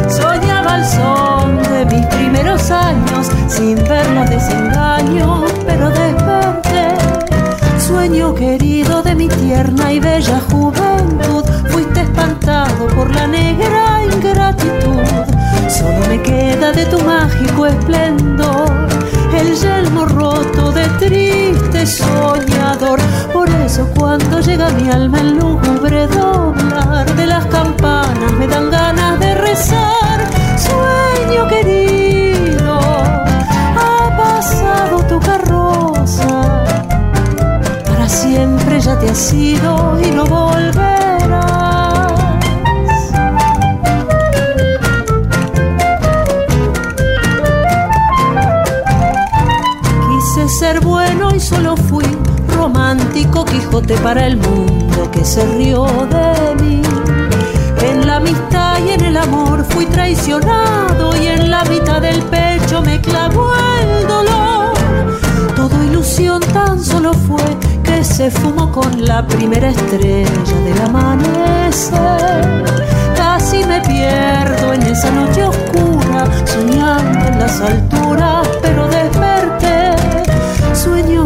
Soñaba 0.09 0.77
el 0.77 0.85
son 0.85 1.63
de 1.63 1.85
mis 1.87 2.07
primeros 2.07 2.71
años 2.71 3.31
sin 3.49 3.77
ver 3.77 4.09
los 4.11 4.29
desengaños, 4.29 5.53
pero 5.67 5.91
desperté 5.91 6.97
sueño 7.79 8.35
querido 8.35 9.03
de 9.03 9.15
mi 9.15 9.29
tierna 9.29 9.93
y 9.93 10.01
bella 10.01 10.41
juventud, 10.51 11.45
fuiste 11.69 12.03
espantado 12.03 12.87
por 12.89 13.15
la 13.15 13.27
negra 13.27 14.05
ingratitud. 14.05 15.03
Solo 15.69 16.07
me 16.09 16.23
queda 16.23 16.73
de 16.73 16.87
tu 16.87 17.01
mágico 17.01 17.67
esplendor 17.67 18.89
el 19.39 19.55
yelmo 19.55 20.05
roto 20.07 20.73
de 20.73 20.87
triste 20.99 21.87
soñador. 21.87 23.01
Por 23.33 23.49
eso 23.67 23.89
cuando 23.97 24.41
llega 24.41 24.69
mi 24.71 24.91
alma 24.91 25.21
el 25.21 25.37
lúgubre 25.37 26.07
doblar 26.07 27.15
de 27.17 27.27
las 27.27 27.47
campanas 27.47 28.33
me 28.39 28.47
dan 28.47 28.71
ganas 28.71 29.19
de 29.21 29.35
rezar. 29.35 30.19
Sueño 30.57 31.49
querido, 31.49 32.79
ha 33.77 34.17
pasado 34.17 35.03
tu 35.09 35.21
carroza 35.21 36.61
siempre 38.11 38.81
ya 38.81 38.99
te 38.99 39.09
has 39.09 39.33
ido 39.33 39.99
y 40.05 40.11
no 40.11 40.25
volverás. 40.27 40.90
Quijote 53.25 53.95
para 53.99 54.27
el 54.27 54.39
mundo 54.39 55.11
que 55.11 55.25
se 55.25 55.45
rió 55.57 55.85
de 55.85 56.65
mí. 56.65 56.81
En 57.83 58.07
la 58.07 58.17
amistad 58.17 58.79
y 58.87 58.93
en 58.93 59.05
el 59.05 59.17
amor 59.17 59.63
fui 59.69 59.85
traicionado 59.87 61.15
y 61.17 61.27
en 61.27 61.51
la 61.51 61.63
mitad 61.65 62.01
del 62.01 62.23
pecho 62.23 62.81
me 62.81 62.99
clavó 63.01 63.51
el 63.83 64.09
dolor. 64.09 64.73
Todo 65.55 65.85
ilusión 65.85 66.41
tan 66.55 66.83
solo 66.83 67.13
fue 67.13 67.45
que 67.85 68.03
se 68.03 68.31
fumó 68.31 68.73
con 68.73 69.05
la 69.05 69.27
primera 69.27 69.69
estrella 69.69 70.57
del 70.65 70.81
amanecer. 70.81 72.65
Casi 73.17 73.65
me 73.65 73.83
pierdo 73.83 74.73
en 74.73 74.83
esa 74.83 75.11
noche 75.11 75.45
oscura, 75.45 76.25
soñando 76.47 77.27
en 77.29 77.39
las 77.39 77.61
alturas, 77.61 78.49
pero 78.63 78.85
desperté. 78.85 79.00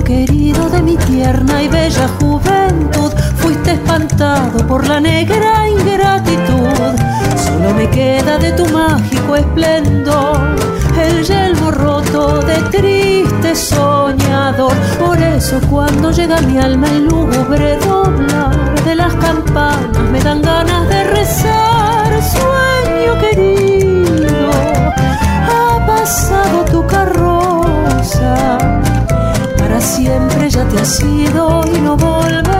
Querido 0.05 0.69
de 0.69 0.83
mi 0.83 0.97
tierna 0.97 1.63
y 1.63 1.69
bella 1.69 2.09
juventud, 2.21 3.13
fuiste 3.37 3.73
espantado 3.73 4.67
por 4.67 4.87
la 4.87 5.01
negra 5.01 5.69
ingratitud. 5.69 6.95
Solo 7.37 7.75
me 7.75 7.89
queda 7.91 8.39
de 8.39 8.53
tu 8.53 8.67
mágico 8.67 9.37
esplendor 9.37 10.75
el 11.01 11.25
yelmo 11.25 11.71
roto 11.71 12.41
de 12.43 12.57
triste 12.71 13.55
soñador. 13.55 14.75
Por 14.99 15.19
eso 15.19 15.61
cuando 15.71 16.11
llega 16.11 16.41
mi 16.43 16.59
alma 16.59 16.89
el 16.89 17.07
lúgubre 17.07 17.77
doblar 17.79 18.85
de 18.85 18.95
las 18.95 19.15
campanas 19.15 19.99
me 20.13 20.21
dan 20.21 20.43
ganas 20.43 20.89
de 20.89 21.05
rezar. 21.05 22.23
Sueño 22.23 23.19
querido, 23.21 24.51
ha 25.51 25.87
pasado 25.87 26.65
tu 26.71 26.87
carroza, 26.87 28.74
siempre 29.85 30.49
ya 30.49 30.67
te 30.69 30.81
has 30.81 31.01
ido 31.01 31.61
y 31.67 31.81
no 31.81 31.97
volverás. 31.97 32.51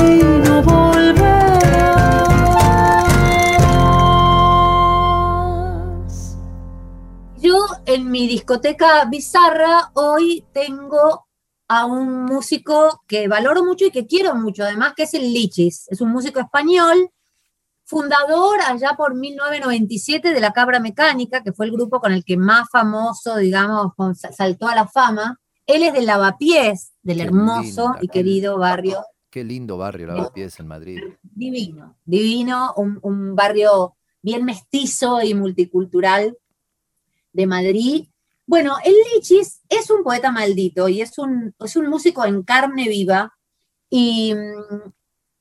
Y 0.00 0.22
no 0.22 0.62
volverás. 0.62 1.16
Yo 7.36 7.66
en 7.84 8.10
mi 8.10 8.26
discoteca 8.26 9.04
bizarra 9.04 9.90
hoy 9.94 10.44
tengo 10.52 11.26
a 11.68 11.84
un 11.86 12.24
músico 12.24 13.02
que 13.06 13.28
valoro 13.28 13.64
mucho 13.64 13.86
y 13.86 13.90
que 13.90 14.06
quiero 14.06 14.34
mucho, 14.34 14.64
además, 14.64 14.94
que 14.96 15.04
es 15.04 15.14
el 15.14 15.32
Lichis. 15.32 15.86
Es 15.88 16.00
un 16.00 16.10
músico 16.10 16.40
español, 16.40 17.10
fundador 17.92 18.58
allá 18.66 18.94
por 18.96 19.14
1997 19.14 20.32
de 20.32 20.40
La 20.40 20.54
Cabra 20.54 20.80
Mecánica, 20.80 21.42
que 21.42 21.52
fue 21.52 21.66
el 21.66 21.72
grupo 21.72 22.00
con 22.00 22.10
el 22.10 22.24
que 22.24 22.38
más 22.38 22.66
famoso, 22.72 23.36
digamos, 23.36 23.92
saltó 24.34 24.66
a 24.66 24.74
la 24.74 24.88
fama. 24.88 25.38
Él 25.66 25.82
es 25.82 25.92
de 25.92 26.00
Lavapiés, 26.00 26.94
del 27.02 27.18
Qué 27.18 27.24
hermoso 27.24 27.82
linda, 27.88 27.98
y 28.00 28.08
querido 28.08 28.56
barrio 28.56 29.04
Qué 29.28 29.44
lindo 29.44 29.76
barrio 29.76 30.06
Lavapiés 30.06 30.58
en 30.58 30.68
Madrid. 30.68 31.00
Divino, 31.22 31.96
divino, 32.06 32.72
un, 32.78 32.98
un 33.02 33.36
barrio 33.36 33.94
bien 34.22 34.46
mestizo 34.46 35.20
y 35.20 35.34
multicultural 35.34 36.38
de 37.34 37.46
Madrid. 37.46 38.06
Bueno, 38.46 38.76
el 38.86 38.94
Lichis 39.14 39.60
es 39.68 39.90
un 39.90 40.02
poeta 40.02 40.30
maldito 40.30 40.88
y 40.88 41.02
es 41.02 41.18
un, 41.18 41.54
es 41.62 41.76
un 41.76 41.88
músico 41.90 42.24
en 42.24 42.42
carne 42.42 42.88
viva 42.88 43.34
y, 43.90 44.34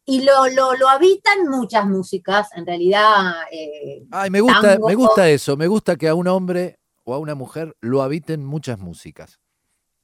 y 0.06 0.24
lo, 0.24 0.48
lo, 0.48 0.76
lo 0.76 0.90
habitan 0.90 1.48
muchas 1.48 1.86
músicas, 1.86 2.50
en 2.56 2.66
realidad. 2.66 3.44
eh, 3.52 4.04
Ay, 4.12 4.30
me 4.30 4.42
gusta, 4.42 4.74
tango, 4.74 4.88
me 4.88 4.96
gusta 4.96 5.30
eso, 5.30 5.56
me 5.58 5.68
gusta 5.68 5.96
que 5.96 6.08
a 6.08 6.16
un 6.16 6.28
hombre 6.28 6.80
o 7.04 7.14
a 7.14 7.20
una 7.20 7.36
mujer 7.36 7.76
lo 7.82 8.02
habiten 8.02 8.46
muchas 8.46 8.80
músicas. 8.80 9.40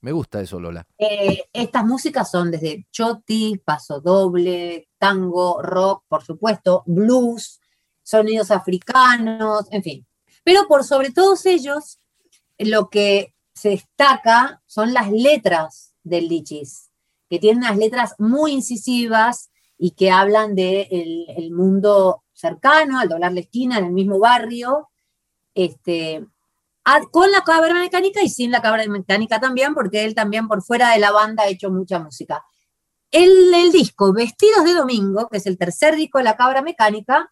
Me 0.02 0.12
gusta 0.12 0.41
eso, 0.41 0.60
Lola. 0.60 0.86
Eh, 0.98 1.45
estas 1.52 1.84
músicas 1.84 2.30
son 2.30 2.52
desde 2.52 2.86
choti, 2.91 3.60
paso 3.64 4.00
doble, 4.00 4.89
tango, 5.00 5.62
rock, 5.62 6.04
por 6.08 6.24
supuesto, 6.24 6.84
blues, 6.86 7.60
sonidos 8.04 8.52
africanos, 8.52 9.66
en 9.72 9.84
fin. 9.84 10.08
Pero 10.43 10.68
por 10.68 10.84
sobre 10.84 11.12
todos 11.12 11.45
ellos, 11.48 12.00
lo 12.60 12.89
que 12.89 13.34
se 13.54 13.70
destaca 13.70 14.62
son 14.68 14.93
las 14.93 15.12
letras 15.12 15.95
del 16.04 16.28
lichis, 16.28 16.91
que 17.28 17.39
tienen 17.39 17.64
unas 17.64 17.78
letras 17.78 18.16
muy 18.20 18.54
incisivas 18.54 19.50
y 19.78 19.91
que 19.91 20.09
hablan 20.11 20.55
del 20.55 20.88
de 20.89 21.25
el 21.38 21.51
mundo 21.51 22.23
cercano, 22.34 22.99
al 22.99 23.09
doblar 23.09 23.34
la 23.34 23.39
esquina, 23.41 23.78
en 23.78 23.86
el 23.86 23.91
mismo 23.93 24.19
barrio, 24.19 24.89
este, 25.53 26.25
a- 26.86 27.01
con 27.11 27.32
la 27.32 27.41
cabra 27.41 27.73
mecánica 27.73 28.21
y 28.23 28.30
sin 28.30 28.51
la 28.51 28.61
cabra 28.61 28.86
mecánica 28.88 29.39
también, 29.39 29.73
porque 29.73 30.03
él 30.05 30.15
también 30.15 30.47
por 30.47 30.63
fuera 30.63 30.91
de 30.91 30.99
la 30.99 31.11
banda 31.11 31.43
ha 31.43 31.47
hecho 31.47 31.69
mucha 31.71 31.99
música. 31.99 32.43
El, 33.11 33.53
el 33.53 33.71
disco 33.71 34.13
Vestidos 34.13 34.65
de 34.65 34.73
Domingo, 34.73 35.28
que 35.30 35.38
es 35.38 35.45
el 35.47 35.57
tercer 35.57 35.95
disco 35.95 36.17
de 36.17 36.25
la 36.25 36.36
cabra 36.38 36.61
mecánica, 36.61 37.32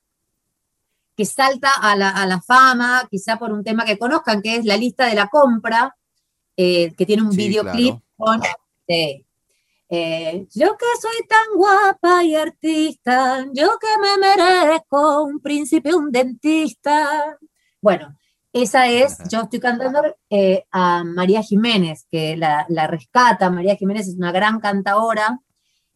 que 1.16 1.26
salta 1.26 1.72
a 1.82 1.96
la, 1.96 2.10
a 2.10 2.26
la 2.26 2.42
fama, 2.42 3.08
quizá 3.10 3.38
por 3.40 3.52
un 3.52 3.64
tema 3.64 3.86
que 3.86 3.98
conozcan, 3.98 4.42
que 4.42 4.58
es 4.58 4.66
la 4.66 4.76
lista 4.78 5.06
de 5.06 5.16
la 5.16 5.28
compra, 5.28 5.96
eh, 6.58 6.94
que 6.96 7.06
tiene 7.06 7.24
un 7.24 7.32
Sí, 7.32 7.38
videoclip 7.38 7.96
con... 8.18 8.42
sí. 8.88 9.25
Eh, 9.90 10.48
yo 10.54 10.76
que 10.78 10.86
soy 11.00 11.28
tan 11.28 11.56
guapa 11.56 12.24
y 12.24 12.36
artista, 12.36 13.46
yo 13.54 13.78
que 13.80 13.88
me 14.02 14.18
merezco 14.18 15.24
un 15.24 15.40
príncipe, 15.40 15.94
un 15.94 16.12
dentista. 16.12 17.38
Bueno, 17.82 18.18
esa 18.52 18.88
es, 18.88 19.18
yo 19.30 19.42
estoy 19.42 19.60
cantando 19.60 20.02
eh, 20.30 20.66
a 20.72 21.04
María 21.04 21.44
Jiménez, 21.44 22.08
que 22.10 22.36
la, 22.38 22.66
la 22.70 22.88
rescata. 22.88 23.50
María 23.50 23.76
Jiménez 23.76 24.08
es 24.08 24.16
una 24.16 24.32
gran 24.32 24.60
cantaora 24.60 25.40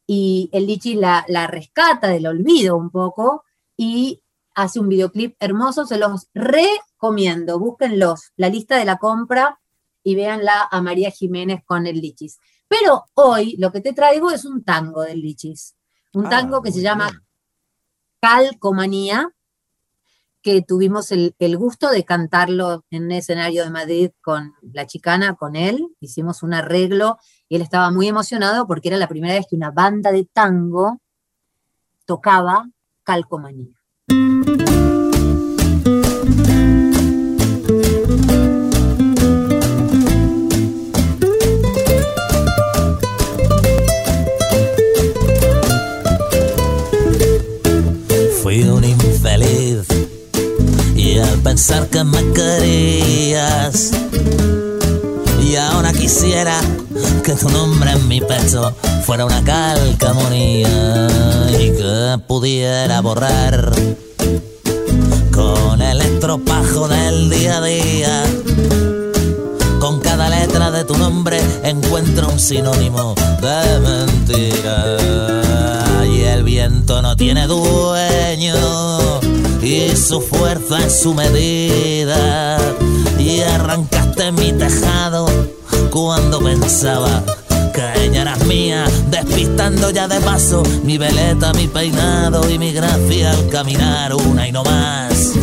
y 0.06 0.50
el 0.52 0.68
Lichi 0.68 0.96
la, 0.96 1.26
la 1.28 1.48
rescata 1.48 2.08
del 2.08 2.28
olvido 2.28 2.76
un 2.76 2.90
poco 2.90 3.44
y 3.78 4.22
hace 4.56 4.80
un 4.80 4.90
videoclip 4.90 5.36
hermoso, 5.40 5.86
se 5.86 5.98
los 5.98 6.28
recomiendo, 6.34 7.60
búsquenlos, 7.60 8.32
la 8.36 8.50
lista 8.50 8.78
de 8.78 8.86
la 8.86 8.98
compra 8.98 9.60
y 10.04 10.16
véanla 10.16 10.68
a 10.70 10.82
María 10.82 11.12
Jiménez 11.12 11.62
con 11.64 11.88
el 11.88 12.02
Lichis. 12.02 12.40
Pero 12.70 13.04
hoy 13.16 13.58
lo 13.58 13.72
que 13.72 13.82
te 13.82 13.94
traigo 13.94 14.32
es 14.32 14.46
un 14.46 14.64
tango 14.64 15.02
del 15.02 15.20
Lichis, 15.20 15.76
un 16.14 16.28
Ah, 16.28 16.30
tango 16.30 16.62
que 16.62 16.72
se 16.72 16.82
llama 16.82 17.10
bien. 17.10 17.22
Calcomanía, 18.22 19.34
que 20.42 20.62
tuvimos 20.62 21.12
el, 21.12 21.36
el 21.40 21.58
gusto 21.58 21.90
de 21.90 22.06
cantarlo 22.06 22.86
en 22.92 23.06
un 23.06 23.12
escenario 23.12 23.64
de 23.64 23.72
Madrid 23.72 24.12
con 24.22 24.54
la 24.62 24.86
chicana, 24.86 25.36
con 25.36 25.56
él, 25.56 25.88
hicimos 26.00 26.44
un 26.44 26.54
arreglo 26.54 27.18
y 27.50 27.58
él 27.58 27.62
estaba 27.62 27.92
muy 27.92 28.08
emocionado 28.08 28.66
porque 28.68 28.88
era 28.88 28.98
la 28.98 29.10
primera 29.10 29.34
vez 29.34 29.48
que 29.50 29.58
una 29.58 29.72
banda 29.72 30.12
de 30.12 30.26
tango 30.26 31.02
tocaba 32.06 32.70
Calcomanía. 33.04 33.79
Pensar 51.50 51.88
que 51.88 52.04
me 52.04 52.32
querías. 52.32 53.90
Y 55.44 55.56
ahora 55.56 55.92
quisiera 55.92 56.62
que 57.24 57.34
tu 57.34 57.50
nombre 57.50 57.90
en 57.90 58.08
mi 58.08 58.22
pecho 58.22 58.72
fuera 59.04 59.26
una 59.26 59.44
calcamonía 59.44 61.08
y 61.60 61.72
que 61.72 62.20
pudiera 62.28 63.02
borrar 63.02 63.72
con 65.32 65.82
el 65.82 66.02
estropajo 66.02 66.88
del 66.88 67.32
día 67.32 67.58
a 67.58 67.62
día. 67.64 68.24
Con 69.80 70.02
cada 70.02 70.30
letra 70.30 70.70
de 70.70 70.84
tu 70.84 70.96
nombre 71.00 71.42
encuentro 71.64 72.30
un 72.30 72.40
sinónimo 72.40 73.16
de 73.42 73.80
mentira. 73.88 74.98
Y 76.06 76.22
el 76.22 76.44
viento 76.44 77.02
no 77.02 77.16
tiene 77.16 77.48
dueño 77.48 78.89
su 80.00 80.22
fuerza 80.22 80.80
es 80.86 81.02
su 81.02 81.14
medida. 81.14 82.58
Y 83.20 83.42
arrancaste 83.42 84.32
mi 84.32 84.54
tejado 84.54 85.28
cuando 85.92 86.40
pensaba 86.40 87.24
que 87.74 88.06
ella 88.06 88.22
eras 88.22 88.46
mía, 88.46 88.86
despistando 89.10 89.90
ya 89.92 90.08
de 90.08 90.20
paso 90.22 90.64
mi 90.84 90.98
veleta, 90.98 91.54
mi 91.54 91.68
peinado 91.68 92.50
y 92.50 92.58
mi 92.58 92.72
gracia 92.72 93.32
al 93.32 93.50
caminar 93.50 94.16
una 94.16 94.48
y 94.48 94.52
no 94.52 94.64
más. 94.64 95.34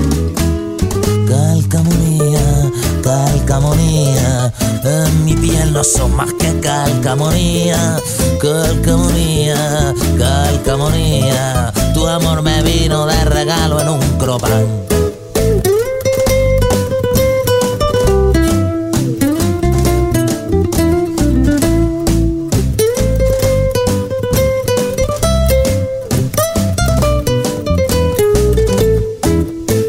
Calcamonía, 1.29 2.71
calcamonía, 3.03 4.53
en 4.85 5.25
mi 5.25 5.35
piel 5.35 5.73
no 5.73 5.85
son 5.85 6.17
más 6.17 6.33
que 6.35 6.59
calcamonía, 6.61 8.01
calcamonía, 8.41 9.95
calcamonía, 10.19 11.73
tu 12.07 12.11
amor 12.11 12.41
me 12.41 12.63
vino 12.63 13.05
de 13.05 13.25
regalo 13.25 13.81
en 13.81 13.89
un 13.89 14.01
cropán. 14.17 14.65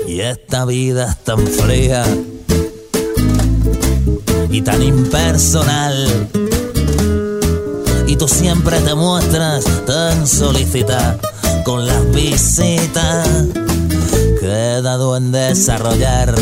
Y 0.08 0.22
esta 0.22 0.66
vida 0.66 1.12
es 1.12 1.24
tan 1.24 1.46
fría 1.46 2.04
y 4.50 4.62
tan 4.64 4.82
impersonal. 4.82 6.30
Y 8.08 8.16
tú 8.16 8.28
siempre 8.28 8.80
te 8.80 8.96
muestras 8.96 9.66
tan 9.86 10.26
solicita 10.26 11.20
con 11.68 11.86
las 11.86 12.10
visitas 12.14 13.28
que 14.40 14.46
he 14.46 14.82
dado 14.82 15.18
en 15.18 15.34
desarrollar 15.34 16.34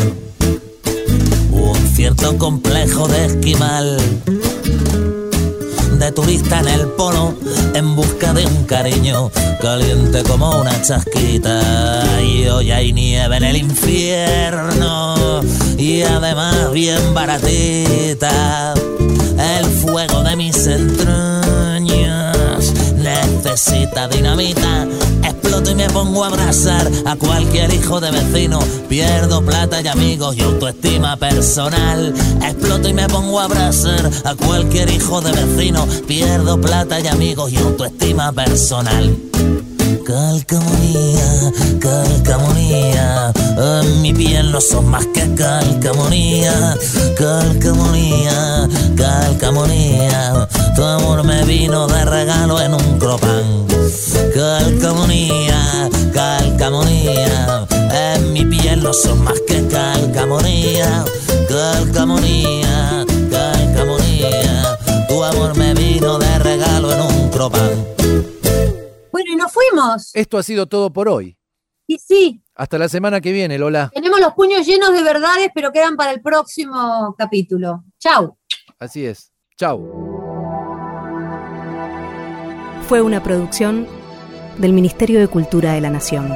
un 1.50 1.76
cierto 1.96 2.38
complejo 2.38 3.08
de 3.08 3.26
esquimal 3.26 3.96
de 5.98 6.12
turista 6.12 6.60
en 6.60 6.68
el 6.68 6.86
polo 6.90 7.34
en 7.74 7.96
busca 7.96 8.32
de 8.34 8.46
un 8.46 8.64
cariño 8.66 9.32
caliente 9.60 10.22
como 10.22 10.60
una 10.60 10.80
chasquita. 10.80 12.22
Y 12.22 12.46
hoy 12.46 12.70
hay 12.70 12.92
nieve 12.92 13.36
en 13.36 13.44
el 13.44 13.56
infierno 13.56 15.40
y 15.76 16.02
además 16.02 16.70
bien 16.70 17.14
baratita. 17.14 18.74
El 19.58 19.66
fuego 19.66 20.22
de 20.22 20.36
mis 20.36 20.66
entrañas 20.68 21.45
necesita 23.56 24.06
dinamita. 24.08 24.86
Exploto 25.24 25.70
y 25.70 25.74
me 25.74 25.88
pongo 25.88 26.24
a 26.24 26.26
abrazar 26.26 26.90
a 27.06 27.16
cualquier 27.16 27.72
hijo 27.72 28.00
de 28.00 28.10
vecino. 28.10 28.58
Pierdo 28.86 29.42
plata 29.42 29.80
y 29.80 29.88
amigos 29.88 30.36
y 30.36 30.42
autoestima 30.42 31.16
personal. 31.16 32.12
Exploto 32.42 32.88
y 32.88 32.92
me 32.92 33.08
pongo 33.08 33.40
a 33.40 33.44
abrazar 33.44 34.10
a 34.24 34.34
cualquier 34.34 34.90
hijo 34.90 35.22
de 35.22 35.32
vecino. 35.32 35.86
Pierdo 36.06 36.60
plata 36.60 37.00
y 37.00 37.06
amigos 37.06 37.50
y 37.50 37.56
autoestima 37.56 38.30
personal. 38.32 39.16
Calcamonía, 40.06 41.52
calcamonía, 41.80 43.32
en 43.82 44.02
mi 44.02 44.14
piel 44.14 44.52
no 44.52 44.60
son 44.60 44.88
más 44.88 45.04
que 45.06 45.34
calcamonía, 45.34 46.76
calcamonía, 47.18 48.68
calcamonía, 48.96 50.48
tu 50.76 50.84
amor 50.84 51.24
me 51.24 51.44
vino 51.44 51.88
de 51.88 52.04
regalo 52.04 52.60
en 52.60 52.74
un 52.74 53.00
cropán. 53.00 53.66
Calcamonía, 54.32 55.90
calcamonía, 56.14 57.66
en 57.92 58.32
mi 58.32 58.44
piel 58.44 58.84
no 58.84 58.92
son 58.92 59.24
más 59.24 59.40
que 59.48 59.66
calcamonía, 59.66 61.04
calcamonía, 61.48 63.04
calcamonía, 63.28 64.78
tu 65.08 65.24
amor 65.24 65.56
me 65.56 65.74
vino 65.74 66.16
de 66.16 66.38
regalo 66.38 66.92
en 66.92 67.00
un 67.00 67.28
cropán. 67.30 67.95
Bueno, 69.16 69.32
y 69.32 69.36
nos 69.36 69.50
fuimos. 69.50 70.10
Esto 70.14 70.36
ha 70.36 70.42
sido 70.42 70.66
todo 70.66 70.92
por 70.92 71.08
hoy. 71.08 71.38
Y 71.86 71.96
sí, 71.96 72.42
Hasta 72.54 72.76
la 72.76 72.86
semana 72.86 73.18
que 73.22 73.32
viene, 73.32 73.56
Lola. 73.56 73.90
tenemos 73.94 74.20
los 74.20 74.34
puños 74.34 74.66
llenos 74.66 74.92
de 74.92 75.02
verdades, 75.02 75.48
pero 75.54 75.72
quedan 75.72 75.96
para 75.96 76.10
el 76.10 76.20
próximo 76.20 77.14
capítulo. 77.16 77.82
Chau. 77.98 78.36
Así 78.78 79.06
es. 79.06 79.32
Chau. 79.56 79.80
Fue 82.86 83.00
una 83.00 83.22
producción 83.22 83.86
del 84.58 84.74
Ministerio 84.74 85.18
de 85.18 85.28
Cultura 85.28 85.72
de 85.72 85.80
la 85.80 85.88
Nación. 85.88 86.30